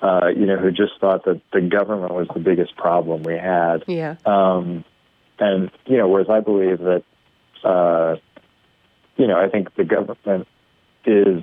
[0.00, 3.84] uh, you know who just thought that the government was the biggest problem we had.
[3.86, 4.16] Yeah.
[4.24, 4.84] Um,
[5.38, 7.02] and you know, whereas I believe that,
[7.64, 8.16] uh,
[9.16, 10.46] you know, I think the government
[11.04, 11.42] is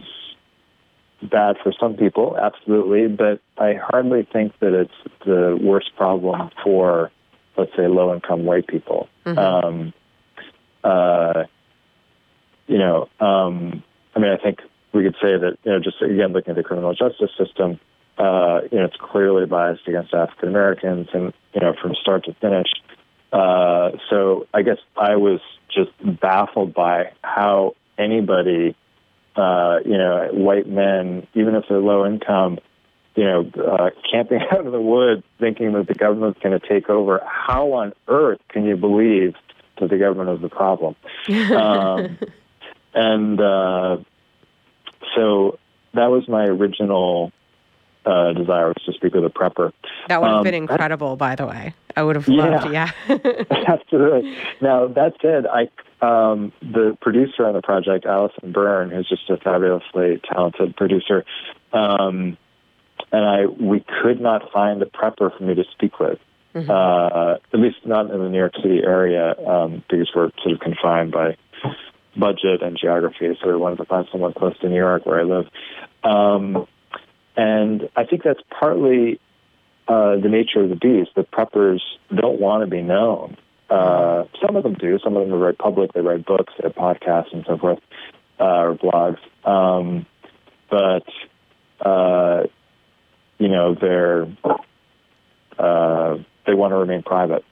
[1.22, 7.12] bad for some people, absolutely, but I hardly think that it's the worst problem for,
[7.58, 9.08] let's say, low-income white people.
[9.26, 9.94] Um,
[10.84, 11.46] uh,
[12.68, 13.84] you know, um,
[14.16, 14.60] I mean, I think
[14.94, 17.80] we could say that, you know, just again looking at the criminal justice system,
[18.18, 22.34] uh, you know, it's clearly biased against African Americans, and you know, from start to
[22.36, 22.68] finish.
[23.32, 25.42] Uh, so I guess I was
[25.74, 28.76] just baffled by how anybody,
[29.36, 32.60] uh, you know, white men, even if they're low income,
[33.16, 36.90] you know, uh, camping out in the woods, thinking that the government's going to take
[36.90, 37.22] over.
[37.26, 39.34] How on earth can you believe
[39.80, 40.96] that the government is the problem?
[41.58, 42.20] um,
[42.94, 43.98] and uh,
[45.16, 45.60] so
[45.94, 47.32] that was my original
[48.06, 49.72] uh, desire was to speak with a prepper.
[50.10, 51.74] That would have Um, been incredible, by the way.
[51.96, 52.50] I would have Yeah.
[52.50, 52.92] loved, yeah.
[53.68, 54.36] Absolutely.
[54.62, 55.70] Now that said, I
[56.02, 61.24] um, the producer on the project, Allison Byrne, who's just a fabulously talented producer,
[61.72, 62.38] um,
[63.14, 66.20] and I we could not find a prepper for me to speak with.
[66.56, 70.60] Uh, at least not in the New York City area, um, because we're sort of
[70.60, 71.36] confined by
[72.18, 73.38] budget and geography.
[73.42, 75.48] So we wanted to find someone close to New York, where I live.
[76.04, 76.68] Um,
[77.36, 79.20] and I think that's partly
[79.88, 81.12] uh, the nature of the beast.
[81.16, 81.80] The preppers
[82.14, 83.38] don't want to be known.
[83.70, 85.00] Uh, some of them do.
[85.04, 85.94] Some of them are very public.
[85.94, 87.80] They write books, they have podcasts, and so forth,
[88.40, 89.18] uh, or blogs.
[89.48, 90.06] Um,
[90.70, 91.06] but
[91.84, 92.44] uh,
[93.40, 94.28] you know, they're
[95.58, 97.44] uh, they want to remain private.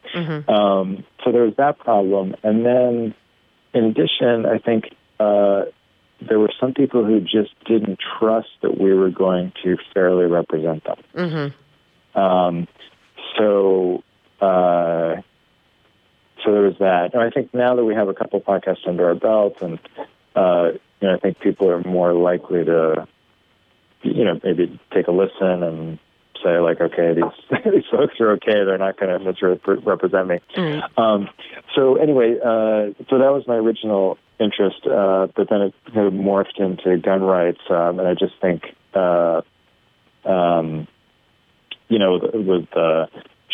[0.47, 3.15] Um, so there's that problem, and then
[3.73, 5.63] in addition, I think uh,
[6.21, 10.83] there were some people who just didn't trust that we were going to fairly represent
[10.83, 10.97] them.
[11.15, 12.19] Mm-hmm.
[12.19, 12.67] Um,
[13.37, 14.03] so,
[14.39, 15.21] uh,
[16.43, 17.13] so there was that.
[17.13, 19.79] And I think now that we have a couple podcasts under our belt, and
[20.35, 23.07] uh, you know, I think people are more likely to,
[24.03, 25.99] you know, maybe take a listen and
[26.43, 28.63] say like, okay, these these folks are okay.
[28.65, 30.39] They're not going to misrepresent me.
[30.55, 30.97] Mm.
[30.97, 31.29] Um,
[31.75, 36.13] so anyway, uh, so that was my original interest, uh, but then it kind of
[36.13, 39.41] morphed into gun rights, um, and I just think, uh,
[40.25, 40.87] um,
[41.87, 43.07] you know, with the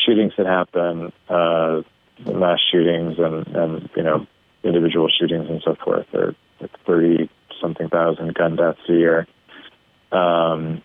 [0.06, 1.82] shootings that happen, uh,
[2.26, 4.26] mass shootings, and and you know,
[4.64, 7.30] individual shootings and so forth, there are thirty
[7.62, 9.28] something thousand gun deaths a year.
[10.12, 10.82] Um,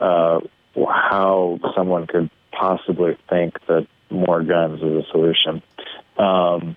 [0.00, 0.40] uh,
[0.74, 5.62] how someone could possibly think that more guns is a solution.
[6.18, 6.76] Um,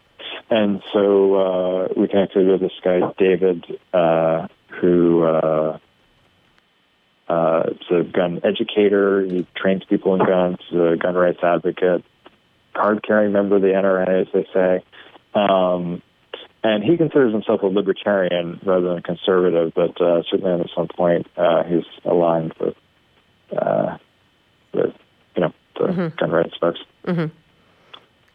[0.49, 4.47] and so uh, we connected with this guy, David, uh,
[4.79, 5.77] who uh,
[7.27, 9.25] uh, is a gun educator.
[9.25, 12.03] He trains people in guns, he's a gun rights advocate,
[12.73, 14.83] card carrying member of the NRA, as they say.
[15.33, 16.01] Um,
[16.63, 21.27] and he considers himself a libertarian rather than conservative, but uh, certainly at some point
[21.35, 22.75] uh, he's aligned with
[23.57, 23.97] uh,
[24.73, 24.93] with
[25.35, 26.15] you know the mm-hmm.
[26.17, 26.79] gun rights folks.
[27.05, 27.35] Mm-hmm.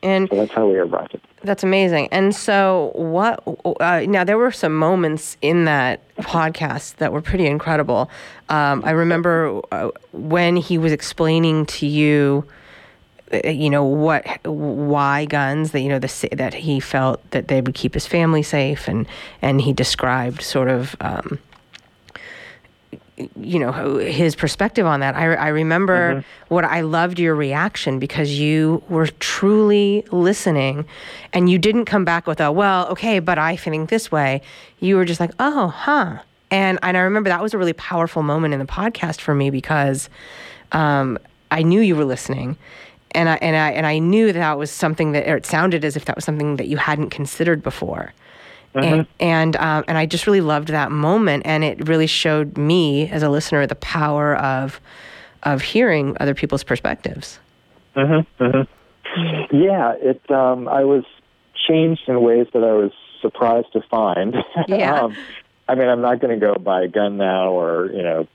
[0.03, 1.19] And so that's how we arrived.
[1.43, 2.09] That's amazing.
[2.13, 3.43] And so, what?
[3.81, 8.09] Uh, now there were some moments in that podcast that were pretty incredible.
[8.49, 12.47] Um, I remember uh, when he was explaining to you,
[13.33, 17.61] uh, you know, what, why guns that you know the that he felt that they
[17.61, 19.07] would keep his family safe, and
[19.43, 20.95] and he described sort of.
[21.01, 21.41] Um,
[23.41, 25.17] you know his perspective on that.
[25.17, 26.55] I, I remember mm-hmm.
[26.55, 30.85] what I loved your reaction because you were truly listening,
[31.33, 34.43] and you didn't come back with a well, okay, but I think this way.
[34.81, 36.19] You were just like, oh, huh.
[36.51, 39.51] And and I remember that was a really powerful moment in the podcast for me
[39.51, 40.09] because
[40.73, 41.19] um,
[41.51, 42.57] I knew you were listening,
[43.13, 45.85] and I and I and I knew that, that was something that or it sounded
[45.85, 48.13] as if that was something that you hadn't considered before.
[48.75, 48.85] Mm-hmm.
[48.85, 53.09] And and, um, and I just really loved that moment, and it really showed me
[53.09, 54.81] as a listener the power of
[55.43, 57.39] of hearing other people's perspectives.
[57.97, 59.57] Mm-hmm, mm-hmm.
[59.57, 60.31] Yeah, it.
[60.31, 61.05] Um, I was
[61.69, 64.37] changed in ways that I was surprised to find.
[64.69, 65.03] Yeah.
[65.03, 65.17] um,
[65.67, 68.29] I mean, I'm not going to go buy a gun now, or you know,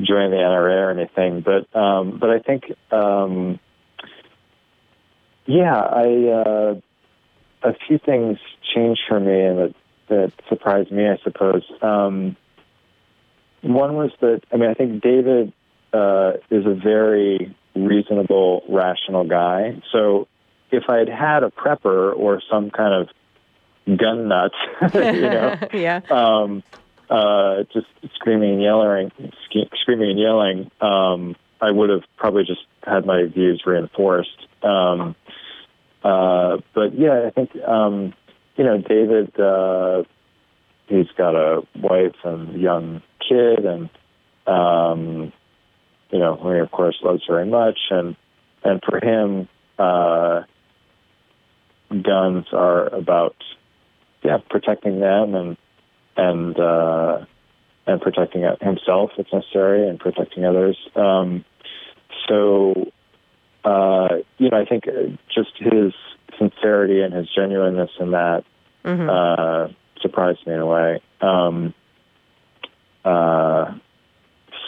[0.00, 1.42] join the NRA or anything.
[1.42, 3.60] But um, but I think, um,
[5.44, 6.28] yeah, I.
[6.28, 6.80] Uh,
[7.64, 8.38] a few things
[8.74, 9.74] changed for me and that,
[10.08, 11.62] that surprised me, I suppose.
[11.82, 12.36] Um,
[13.62, 15.52] one was that, I mean, I think David
[15.92, 19.80] uh, is a very reasonable, rational guy.
[19.92, 20.28] So
[20.70, 23.08] if I had had a prepper or some kind
[23.88, 24.52] of gun nut,
[24.94, 26.00] you know, yeah.
[26.10, 26.62] um,
[27.08, 29.12] uh, just screaming and yelling,
[29.80, 34.46] screaming and yelling, um, I would have probably just had my views reinforced.
[34.62, 35.14] Um,
[36.02, 38.12] uh, but yeah, I think um,
[38.56, 39.38] you know David.
[39.38, 40.04] Uh,
[40.86, 43.90] he's got a wife and young kid, and
[44.46, 45.32] um,
[46.10, 48.16] you know, he of course loves very much, and
[48.62, 50.42] and for him, uh,
[51.90, 53.36] guns are about
[54.22, 55.56] yeah protecting them and
[56.16, 57.24] and uh,
[57.86, 60.76] and protecting himself if necessary, and protecting others.
[60.94, 61.44] Um,
[62.28, 62.90] so
[63.64, 64.84] uh, you know, I think
[65.34, 65.94] just his
[66.38, 68.44] sincerity and his genuineness in that
[68.84, 69.08] mm-hmm.
[69.08, 71.00] uh, surprised me in a way.
[71.20, 71.74] Um,
[73.04, 73.74] uh,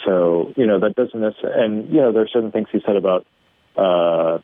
[0.05, 2.95] so you know that doesn't necessarily, and you know there are certain things he said
[2.95, 3.25] about
[3.75, 4.39] uh,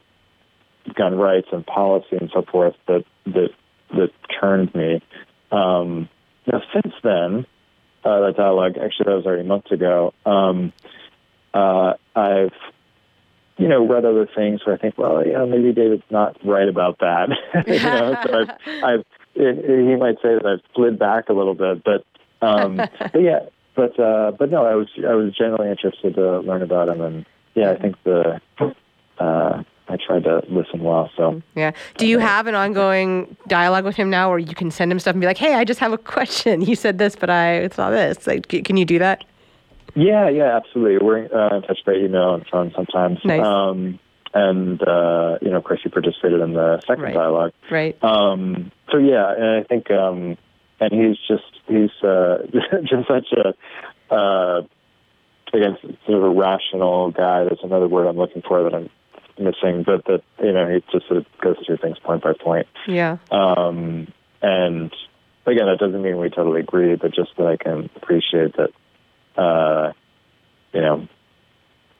[0.96, 3.50] gun rights and policy and so forth that that
[3.92, 4.10] that
[4.42, 5.02] turned me.
[5.52, 6.10] Um,
[6.52, 7.46] now since then,
[8.04, 10.14] uh, that dialogue actually that was already months ago.
[10.26, 10.74] Um,
[11.54, 12.52] uh, I've
[13.64, 16.68] you know, read other things where I think, well, you know, maybe David's not right
[16.68, 17.30] about that.
[17.66, 18.50] you know, so I've,
[18.84, 22.06] I've it, it, he might say that I've slid back a little bit, but,
[22.46, 23.40] um, but yeah,
[23.74, 27.26] but, uh, but no, I was, I was generally interested to learn about him, and
[27.56, 28.42] yeah, I think the,
[29.18, 31.10] uh, I tried to listen well.
[31.16, 34.92] So yeah, do you have an ongoing dialogue with him now, where you can send
[34.92, 36.62] him stuff and be like, "Hey, I just have a question.
[36.62, 39.24] You said this, but I saw this." Like, can you do that?
[39.96, 41.06] Yeah, yeah, absolutely.
[41.06, 43.20] We're uh, in touch by email and phone sometimes.
[43.24, 43.46] Nice.
[43.46, 44.00] Um,
[44.34, 47.14] and uh, you know, of course, he participated in the second right.
[47.14, 47.52] dialogue.
[47.70, 48.04] Right.
[48.04, 50.38] Um, so yeah, and I think, um,
[50.80, 52.40] and he's just he's uh,
[52.82, 54.62] just such a uh,
[55.54, 57.44] again sort of a rational guy.
[57.44, 58.90] There's another word I'm looking for that I'm
[59.38, 62.68] missing, but that you know he just sort of goes through things point by point.
[62.88, 63.18] Yeah.
[63.30, 64.12] Um,
[64.42, 64.92] and
[65.46, 68.72] again, that doesn't mean we totally agree, but just that I can appreciate that
[69.38, 69.92] uh,
[70.74, 71.08] you know,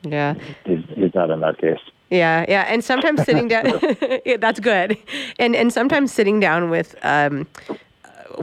[0.04, 1.80] yeah, he's, he's not in that case.
[2.10, 3.66] Yeah, yeah, and sometimes sitting down,
[4.26, 4.98] yeah, that's good,
[5.40, 7.48] and and sometimes sitting down with um,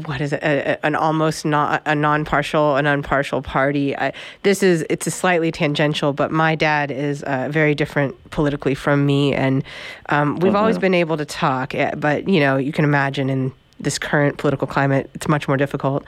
[0.07, 0.43] what is it?
[0.43, 3.97] A, a, an almost not a non-partial, an unpartial party.
[3.97, 4.13] I,
[4.43, 9.07] this is it's a slightly tangential, but my dad is uh, very different politically from
[9.07, 9.63] me, and
[10.09, 11.75] um, we've always been able to talk.
[11.75, 15.57] eh, But you know, you can imagine in this current political climate, it's much more
[15.57, 16.05] difficult.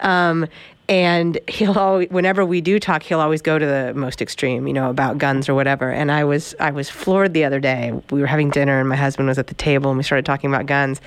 [0.00, 0.46] Um,
[0.88, 4.72] and he'll always, whenever we do talk, he'll always go to the most extreme, you
[4.72, 5.90] know, about guns or whatever.
[5.90, 7.92] And I was, I was floored the other day.
[8.10, 10.48] We were having dinner, and my husband was at the table, and we started talking
[10.48, 11.00] about guns.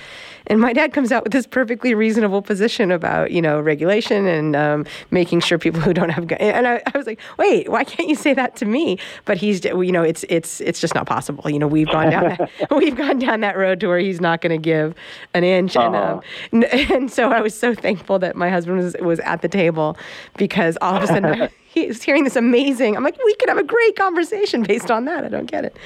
[0.50, 4.56] And my dad comes out with this perfectly reasonable position about, you know, regulation and
[4.56, 6.40] um, making sure people who don't have guns.
[6.40, 8.98] And I, I was like, wait, why can't you say that to me?
[9.24, 11.48] But he's, you know, it's, it's, it's just not possible.
[11.48, 14.40] You know, we've gone down, that, we've gone down that road to where he's not
[14.40, 14.94] going to give
[15.34, 15.76] an inch.
[15.76, 16.20] And, um,
[16.52, 19.96] and so I was so thankful that my husband was, was at the table
[20.36, 22.96] because all of a sudden he's hearing this amazing.
[22.96, 25.24] I'm like, we could have a great conversation based on that.
[25.24, 25.76] I don't get it.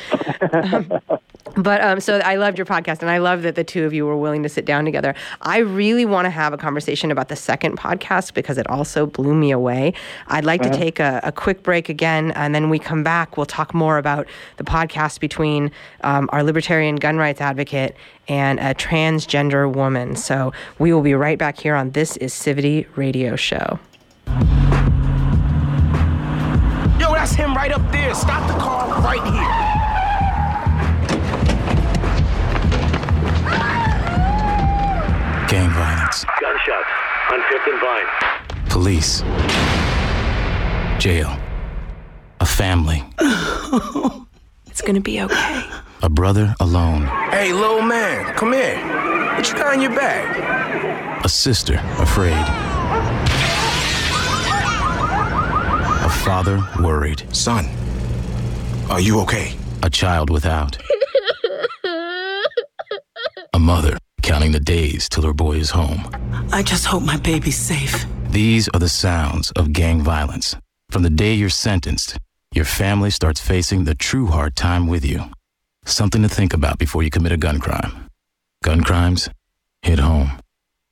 [0.53, 1.01] Um,
[1.63, 4.07] but um, so I loved your podcast, and I love that the two of you
[4.07, 5.15] were willing to sit down together.
[5.43, 9.35] I really want to have a conversation about the second podcast because it also blew
[9.35, 9.93] me away.
[10.29, 13.37] I'd like to take a, a quick break again, and then we come back.
[13.37, 14.27] We'll talk more about
[14.57, 15.71] the podcast between
[16.03, 17.95] um, our libertarian gun rights advocate
[18.27, 20.17] and a transgender woman.
[20.17, 23.79] So we will be right back here on This Is Civility Radio Show.
[27.35, 28.15] Yo, that's him right up there.
[28.15, 29.75] Stop the car right here.
[35.49, 36.91] Gang violence, Gunshots
[37.33, 38.69] on Fifth and Vine.
[38.71, 39.23] police,
[40.99, 41.37] jail,
[42.41, 43.05] a family,
[44.67, 45.63] It's gonna be okay.
[46.03, 48.77] a brother alone, Hey, little man, come here.
[49.37, 51.23] What you got in your bag?
[51.25, 52.45] a sister afraid,
[56.05, 57.67] a father worried, Son,
[58.91, 59.57] are you okay?
[59.83, 60.79] a child without,
[63.53, 66.09] a mother counting the days till her boy is home.
[66.53, 68.07] I just hope my baby's safe.
[68.31, 70.57] These are the sounds of gang violence.
[70.91, 72.17] From the day you're sentenced,
[72.55, 75.25] your family starts facing the true hard time with you.
[75.85, 78.09] Something to think about before you commit a gun crime.
[78.63, 79.29] Gun crimes
[79.83, 80.41] hit home.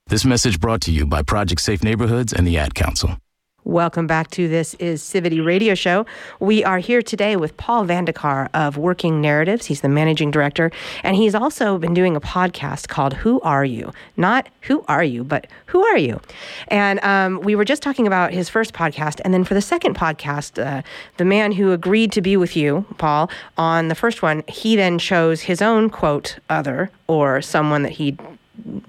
[0.05, 3.17] This message brought to you by Project Safe Neighborhoods and the Ad Council.
[3.65, 6.05] Welcome back to This is Civility Radio Show.
[6.41, 9.67] We are here today with Paul VanDeCarr of Working Narratives.
[9.67, 10.69] He's the managing director,
[11.01, 13.93] and he's also been doing a podcast called Who Are You?
[14.17, 16.19] Not Who Are You, but Who Are You?
[16.67, 19.95] And um, we were just talking about his first podcast, and then for the second
[19.95, 20.81] podcast, uh,
[21.15, 24.99] the man who agreed to be with you, Paul, on the first one, he then
[24.99, 28.17] chose his own quote, other, or someone that he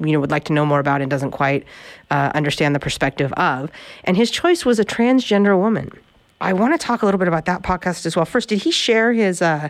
[0.00, 1.64] you know would like to know more about and doesn't quite
[2.10, 3.70] uh, understand the perspective of.
[4.04, 5.90] And his choice was a transgender woman.
[6.40, 8.24] I want to talk a little bit about that podcast as well.
[8.24, 9.68] First did he share his uh,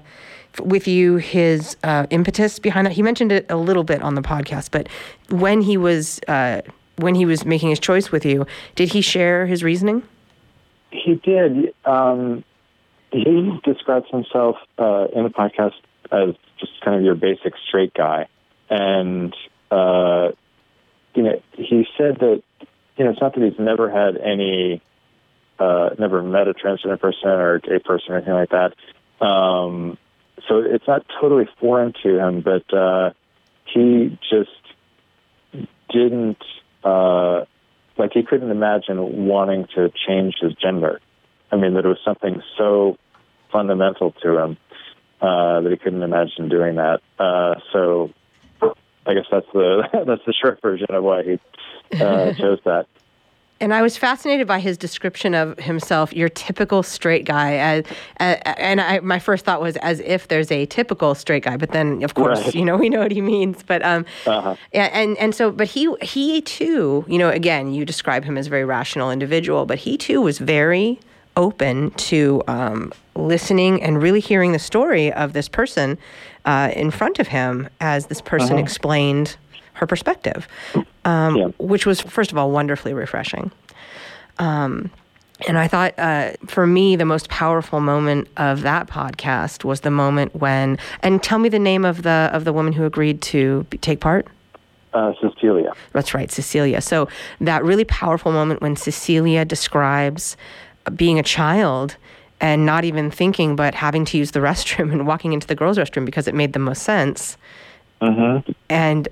[0.60, 2.92] with you his uh, impetus behind that?
[2.92, 4.88] He mentioned it a little bit on the podcast but
[5.30, 6.62] when he was uh,
[6.96, 10.02] when he was making his choice with you did he share his reasoning?
[10.90, 11.74] He did.
[11.84, 12.44] Um,
[13.10, 15.74] he describes himself uh, in the podcast
[16.12, 18.26] as just kind of your basic straight guy,
[18.70, 19.34] and
[19.70, 20.32] uh,
[21.14, 22.42] you know, he said that
[22.96, 24.82] you know it's not that he's never had any,
[25.58, 28.74] uh, never met a transgender person or a gay person or anything like that.
[29.24, 29.98] Um,
[30.48, 33.10] so it's not totally foreign to him, but uh,
[33.72, 34.50] he just
[35.90, 36.42] didn't
[36.82, 37.44] uh,
[37.96, 41.00] like he couldn't imagine wanting to change his gender.
[41.50, 42.96] I mean, that it was something so
[43.52, 44.56] fundamental to him
[45.20, 47.00] uh, that he couldn't imagine doing that.
[47.18, 48.10] Uh, so
[49.06, 51.38] I guess that's the that's the short version of why he
[52.00, 52.86] uh, chose that.
[53.60, 57.54] And I was fascinated by his description of himself, your typical straight guy.
[57.54, 57.84] As,
[58.18, 61.70] uh, and I, my first thought was as if there's a typical straight guy, but
[61.70, 62.54] then of course, Right.
[62.60, 63.62] you know, we know what he means.
[63.62, 64.56] But um, Uh-huh.
[64.72, 68.50] and and so, but he he too, you know, again, you describe him as a
[68.50, 70.98] very rational individual, but he too was very
[71.36, 75.98] open to um, listening and really hearing the story of this person
[76.44, 79.36] uh, in front of him as this person explained
[79.74, 80.46] her perspective,
[81.04, 81.46] um, Yeah.
[81.58, 83.50] which was first of all wonderfully refreshing.
[84.38, 84.90] Um,
[85.48, 89.90] and I thought, uh, for me, the most powerful moment of that podcast was the
[89.90, 90.78] moment when.
[91.00, 94.28] And tell me the name of the of the woman who agreed to take part.
[94.92, 95.72] Uh, Cecilia.
[95.92, 96.80] That's right, Cecilia.
[96.80, 97.08] So
[97.40, 100.36] that really powerful moment when Cecilia describes
[100.96, 101.96] being a child
[102.40, 105.78] and not even thinking, but having to use the restroom and walking into the girls'
[105.78, 107.36] restroom because it made the most sense.
[108.68, 109.08] And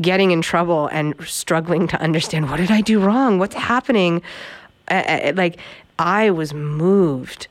[0.00, 3.38] getting in trouble and struggling to understand what did I do wrong?
[3.38, 4.20] What's happening?
[4.90, 5.58] Uh, uh, like
[5.98, 7.48] I was moved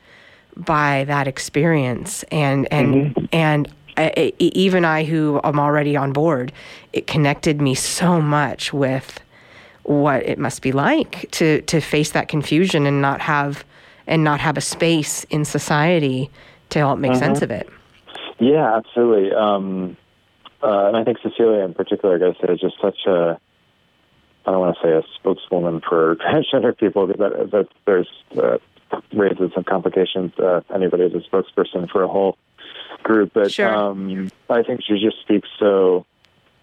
[0.55, 6.51] by that experience, and and and I, I- even I, who am already on board,
[6.93, 9.19] it connected me so much with
[9.85, 13.63] what it must be like to to face that confusion and not have
[14.07, 16.29] and not have a space in society
[16.69, 17.19] to help make mm-hmm.
[17.19, 17.69] sense of it.
[18.39, 19.33] Yeah, absolutely.
[19.33, 19.97] Um,
[20.61, 23.39] uh, and I think Cecilia in particular, I guess, is just such a
[24.45, 28.57] I don't want to say a spokeswoman for transgender people because that, that there's uh,
[29.13, 30.33] raises some complications.
[30.37, 32.37] Uh, anybody is a spokesperson for a whole
[33.03, 33.73] group, but sure.
[33.73, 36.05] um, I think she just speaks so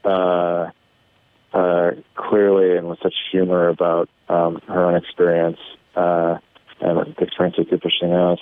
[0.05, 0.71] uh,
[1.53, 5.59] uh, clearly and with such humor about um, her own experience
[5.97, 6.39] uh,
[6.81, 8.39] and the experience of people she knows.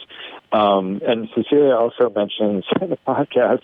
[0.53, 3.63] Um, and Cecilia also mentions in the podcast.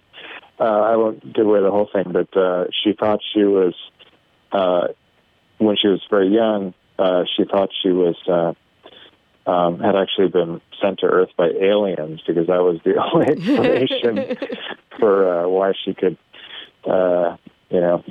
[0.58, 3.74] Uh, I won't give away the whole thing, but uh, she thought she was
[4.52, 4.88] uh,
[5.58, 6.74] when she was very young.
[6.98, 8.54] Uh, she thought she was uh,
[9.50, 14.36] um, had actually been sent to Earth by aliens because that was the only explanation
[14.98, 16.16] for uh, why she could,
[16.84, 17.36] uh,
[17.70, 18.02] you know,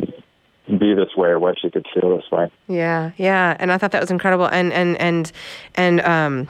[0.68, 2.50] be this way or why she could feel this way.
[2.68, 5.32] Yeah, yeah, and I thought that was incredible, and and and
[5.76, 6.48] and um,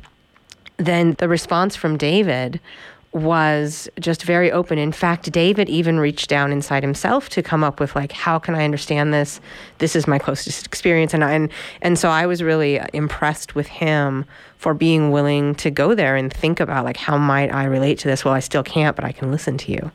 [0.77, 2.59] then the response from David
[3.15, 4.77] was just very open.
[4.77, 8.55] In fact, David even reached down inside himself to come up with like, how can
[8.55, 9.39] I understand this?
[9.77, 11.49] This is my closest experience, and and
[11.81, 14.25] and so I was really impressed with him
[14.57, 18.07] for being willing to go there and think about like, how might I relate to
[18.07, 18.25] this?
[18.25, 19.91] Well, I still can't, but I can listen to you.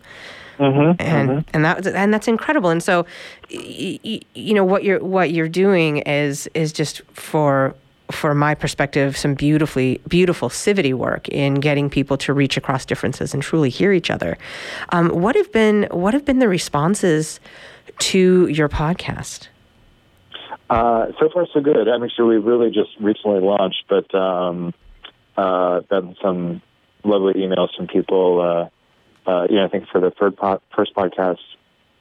[0.60, 1.50] Mm-hmm, and mm-hmm.
[1.54, 2.68] and that and that's incredible.
[2.68, 3.06] And so,
[3.50, 7.74] y- you know what you're what you're doing is is just for
[8.10, 13.32] for my perspective, some beautifully beautiful civility work in getting people to reach across differences
[13.32, 14.36] and truly hear each other.
[14.90, 17.40] Um, what have been what have been the responses
[18.00, 19.48] to your podcast?
[20.68, 21.88] Uh, so far, so good.
[21.88, 24.72] I mean, sure, we really just recently launched, but um,
[25.36, 26.62] uh, gotten some
[27.02, 28.40] lovely emails from people.
[28.40, 28.79] Uh,
[29.26, 31.38] uh, you know, I think for the third po- first podcast,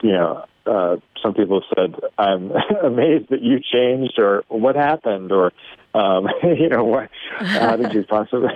[0.01, 2.51] you know, uh, some people said, "I'm
[2.83, 5.51] amazed that you changed," or "What happened?" or
[5.93, 8.49] um, you know, what, how did you possibly?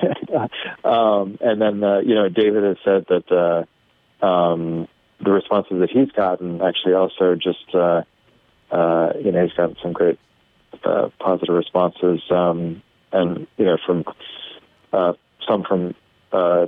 [0.84, 4.88] um, and then, uh, you know, David has said that uh, um,
[5.24, 8.03] the responses that he's gotten actually also just, uh,
[8.72, 10.20] uh, you know, he's gotten some great
[10.84, 14.03] uh, positive responses, um, and you know, from
[14.91, 15.14] uh,
[15.47, 15.95] some from
[16.32, 16.68] uh,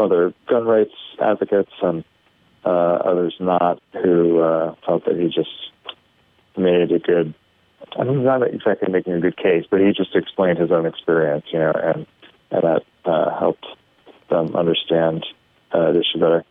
[0.00, 2.04] other gun rights advocates and
[2.64, 5.50] uh, others not, who uh, felt that he just
[6.56, 7.34] made a good
[7.98, 11.58] I'm not exactly making a good case, but he just explained his own experience, you
[11.58, 12.06] know, and
[12.50, 13.66] and that uh, helped
[14.28, 15.24] them understand
[15.72, 16.44] uh, the issue better.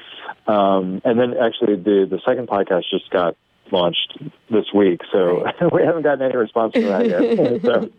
[0.48, 3.36] Um, and then actually, the the second podcast just got
[3.72, 4.18] launched
[4.50, 7.62] this week, so we haven't gotten any response from that yet.
[7.62, 7.90] so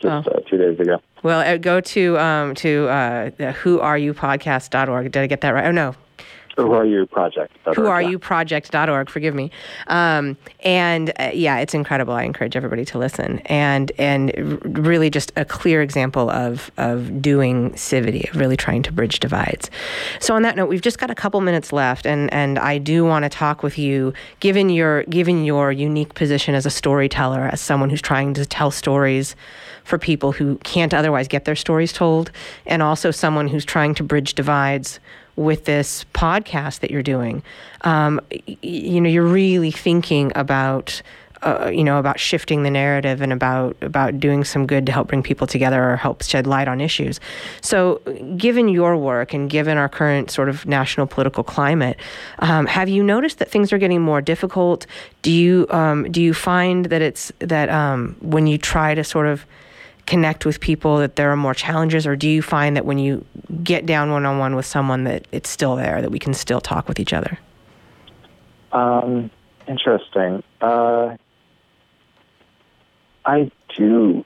[0.00, 0.98] just uh, two days ago.
[1.22, 5.12] Well, uh, go to um, to uh, whoareyoupodcast.org.
[5.12, 5.66] Did I get that right?
[5.66, 5.94] Oh no,
[6.56, 7.56] who are you project?
[7.74, 9.50] Who are you project.org, forgive me.
[9.88, 12.14] Um, and uh, yeah, it's incredible.
[12.14, 13.40] I encourage everybody to listen.
[13.46, 18.92] And and really just a clear example of of doing civility, of really trying to
[18.92, 19.70] bridge divides.
[20.18, 23.04] So on that note, we've just got a couple minutes left and and I do
[23.04, 27.60] want to talk with you given your given your unique position as a storyteller, as
[27.60, 29.36] someone who's trying to tell stories
[29.84, 32.30] for people who can't otherwise get their stories told,
[32.66, 34.98] and also someone who's trying to bridge divides
[35.36, 37.42] with this podcast that you're doing.
[37.82, 38.20] Um,
[38.62, 41.02] you know, you're really thinking about.
[41.42, 45.08] Uh, you know about shifting the narrative and about about doing some good to help
[45.08, 47.20] bring people together or help shed light on issues.
[47.60, 47.96] So,
[48.38, 51.98] given your work and given our current sort of national political climate,
[52.38, 54.86] um, have you noticed that things are getting more difficult?
[55.20, 59.26] Do you um, do you find that it's that um, when you try to sort
[59.26, 59.44] of
[60.06, 63.24] connect with people that there are more challenges or do you find that when you
[63.62, 67.00] get down one-on-one with someone that it's still there that we can still talk with
[67.00, 67.38] each other
[68.72, 69.30] um,
[69.68, 71.16] interesting uh,
[73.24, 74.24] i do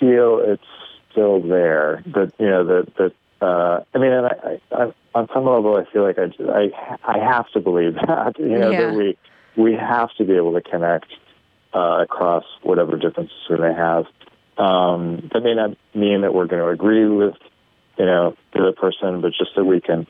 [0.00, 0.62] feel it's
[1.10, 5.44] still there that you know that that uh, I mean, and I, I, on some
[5.44, 6.70] level, I feel like I, I,
[7.04, 8.90] I have to believe that you know yeah.
[8.90, 9.16] that we
[9.56, 11.06] we have to be able to connect
[11.74, 14.06] uh, across whatever differences we may have.
[14.58, 17.34] Um, that may not mean that we're going to agree with,
[17.96, 20.06] you know, the other person, but just that we can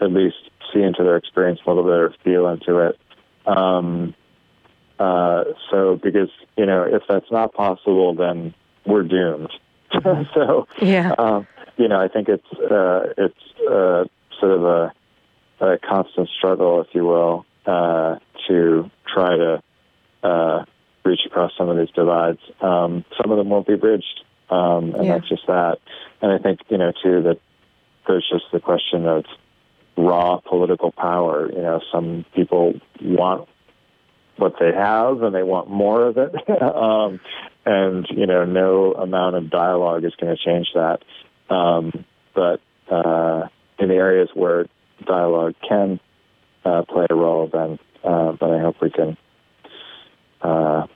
[0.00, 0.36] at least
[0.72, 2.98] see into their experience a little bit or feel into it.
[3.46, 4.14] Um,
[4.98, 9.50] uh, so, because you know, if that's not possible, then we're doomed.
[10.34, 14.04] so, yeah, um, you know, I think it's uh, it's uh,
[14.40, 14.92] sort of a,
[15.60, 18.16] a constant struggle, if you will, uh,
[18.48, 19.62] to try to
[20.22, 20.64] uh,
[21.06, 22.40] reach across some of these divides.
[22.60, 25.14] Um, some of them won't be bridged, um, and yeah.
[25.14, 25.78] that's just that.
[26.20, 27.38] And I think you know too that
[28.06, 29.24] there's just the question of
[29.96, 31.50] raw political power.
[31.50, 33.48] You know, some people want
[34.36, 36.34] what they have and they want more of it.
[36.62, 37.20] um,
[37.64, 41.02] and you know, no amount of dialogue is going to change that.
[41.48, 42.04] Um,
[42.34, 43.48] but uh,
[43.78, 44.66] in the areas where
[45.04, 46.00] dialogue can
[46.64, 49.16] uh, play a role, then uh, then I hope we can
[50.42, 50.86] uh,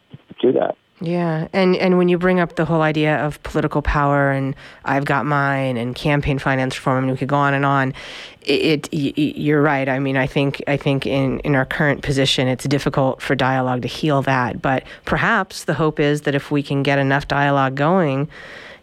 [0.40, 0.76] do that.
[1.02, 5.06] Yeah, and and when you bring up the whole idea of political power and I've
[5.06, 7.94] got mine and campaign finance reform, and we could go on and on.
[8.42, 9.88] It, it, you're right.
[9.88, 13.80] I mean, I think I think in in our current position, it's difficult for dialogue
[13.82, 14.60] to heal that.
[14.60, 18.28] But perhaps the hope is that if we can get enough dialogue going,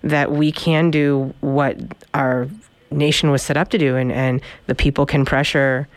[0.01, 1.77] that we can do what
[2.15, 2.47] our
[2.89, 5.87] nation was set up to do, and and the people can pressure,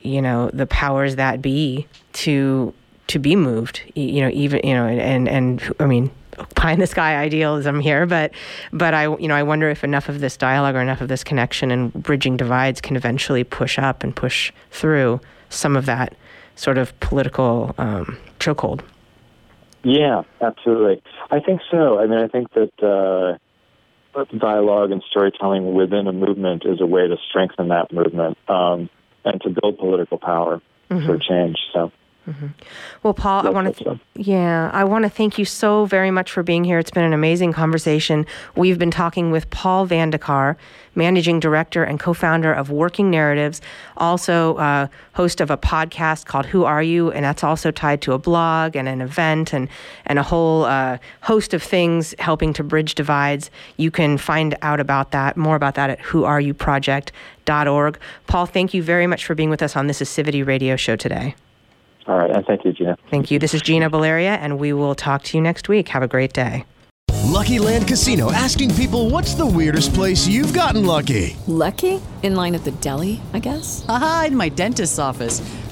[0.00, 2.72] you know, the powers that be to
[3.06, 6.10] to be moved you know even you know and and and i mean
[6.54, 8.32] pie in the sky idealism here but
[8.72, 11.22] but i you know i wonder if enough of this dialogue or enough of this
[11.22, 16.14] connection and bridging divides can eventually push up and push through some of that
[16.56, 18.80] sort of political um, chokehold.
[19.82, 21.02] Yeah absolutely.
[21.30, 21.98] I think so.
[21.98, 23.38] I mean i think that uh,
[24.38, 28.88] dialogue and storytelling within a movement is a way to strengthen that movement um,
[29.24, 31.06] and to build political power mm-hmm.
[31.06, 31.90] for change so
[32.28, 32.46] Mm-hmm.
[33.02, 36.30] Well, Paul, I want to, th- yeah, I want to thank you so very much
[36.30, 36.78] for being here.
[36.78, 38.24] It's been an amazing conversation.
[38.56, 40.56] We've been talking with Paul VanDeCarr,
[40.94, 43.60] managing director and co-founder of Working Narratives,
[43.98, 48.14] also uh, host of a podcast called Who Are You, and that's also tied to
[48.14, 49.68] a blog and an event and
[50.06, 53.50] and a whole uh, host of things helping to bridge divides.
[53.76, 57.98] You can find out about that, more about that at WhoAreYouProject.org.
[58.26, 61.34] Paul, thank you very much for being with us on this Acidity Radio Show today.
[62.06, 62.96] All right, and thank you, Gina.
[63.10, 63.38] Thank you.
[63.38, 65.88] This is Gina Baleria, and we will talk to you next week.
[65.88, 66.64] Have a great day.
[67.24, 71.36] Lucky Land Casino asking people what's the weirdest place you've gotten lucky?
[71.46, 72.00] Lucky?
[72.22, 73.84] In line at the deli, I guess?
[73.88, 75.40] Aha, in my dentist's office.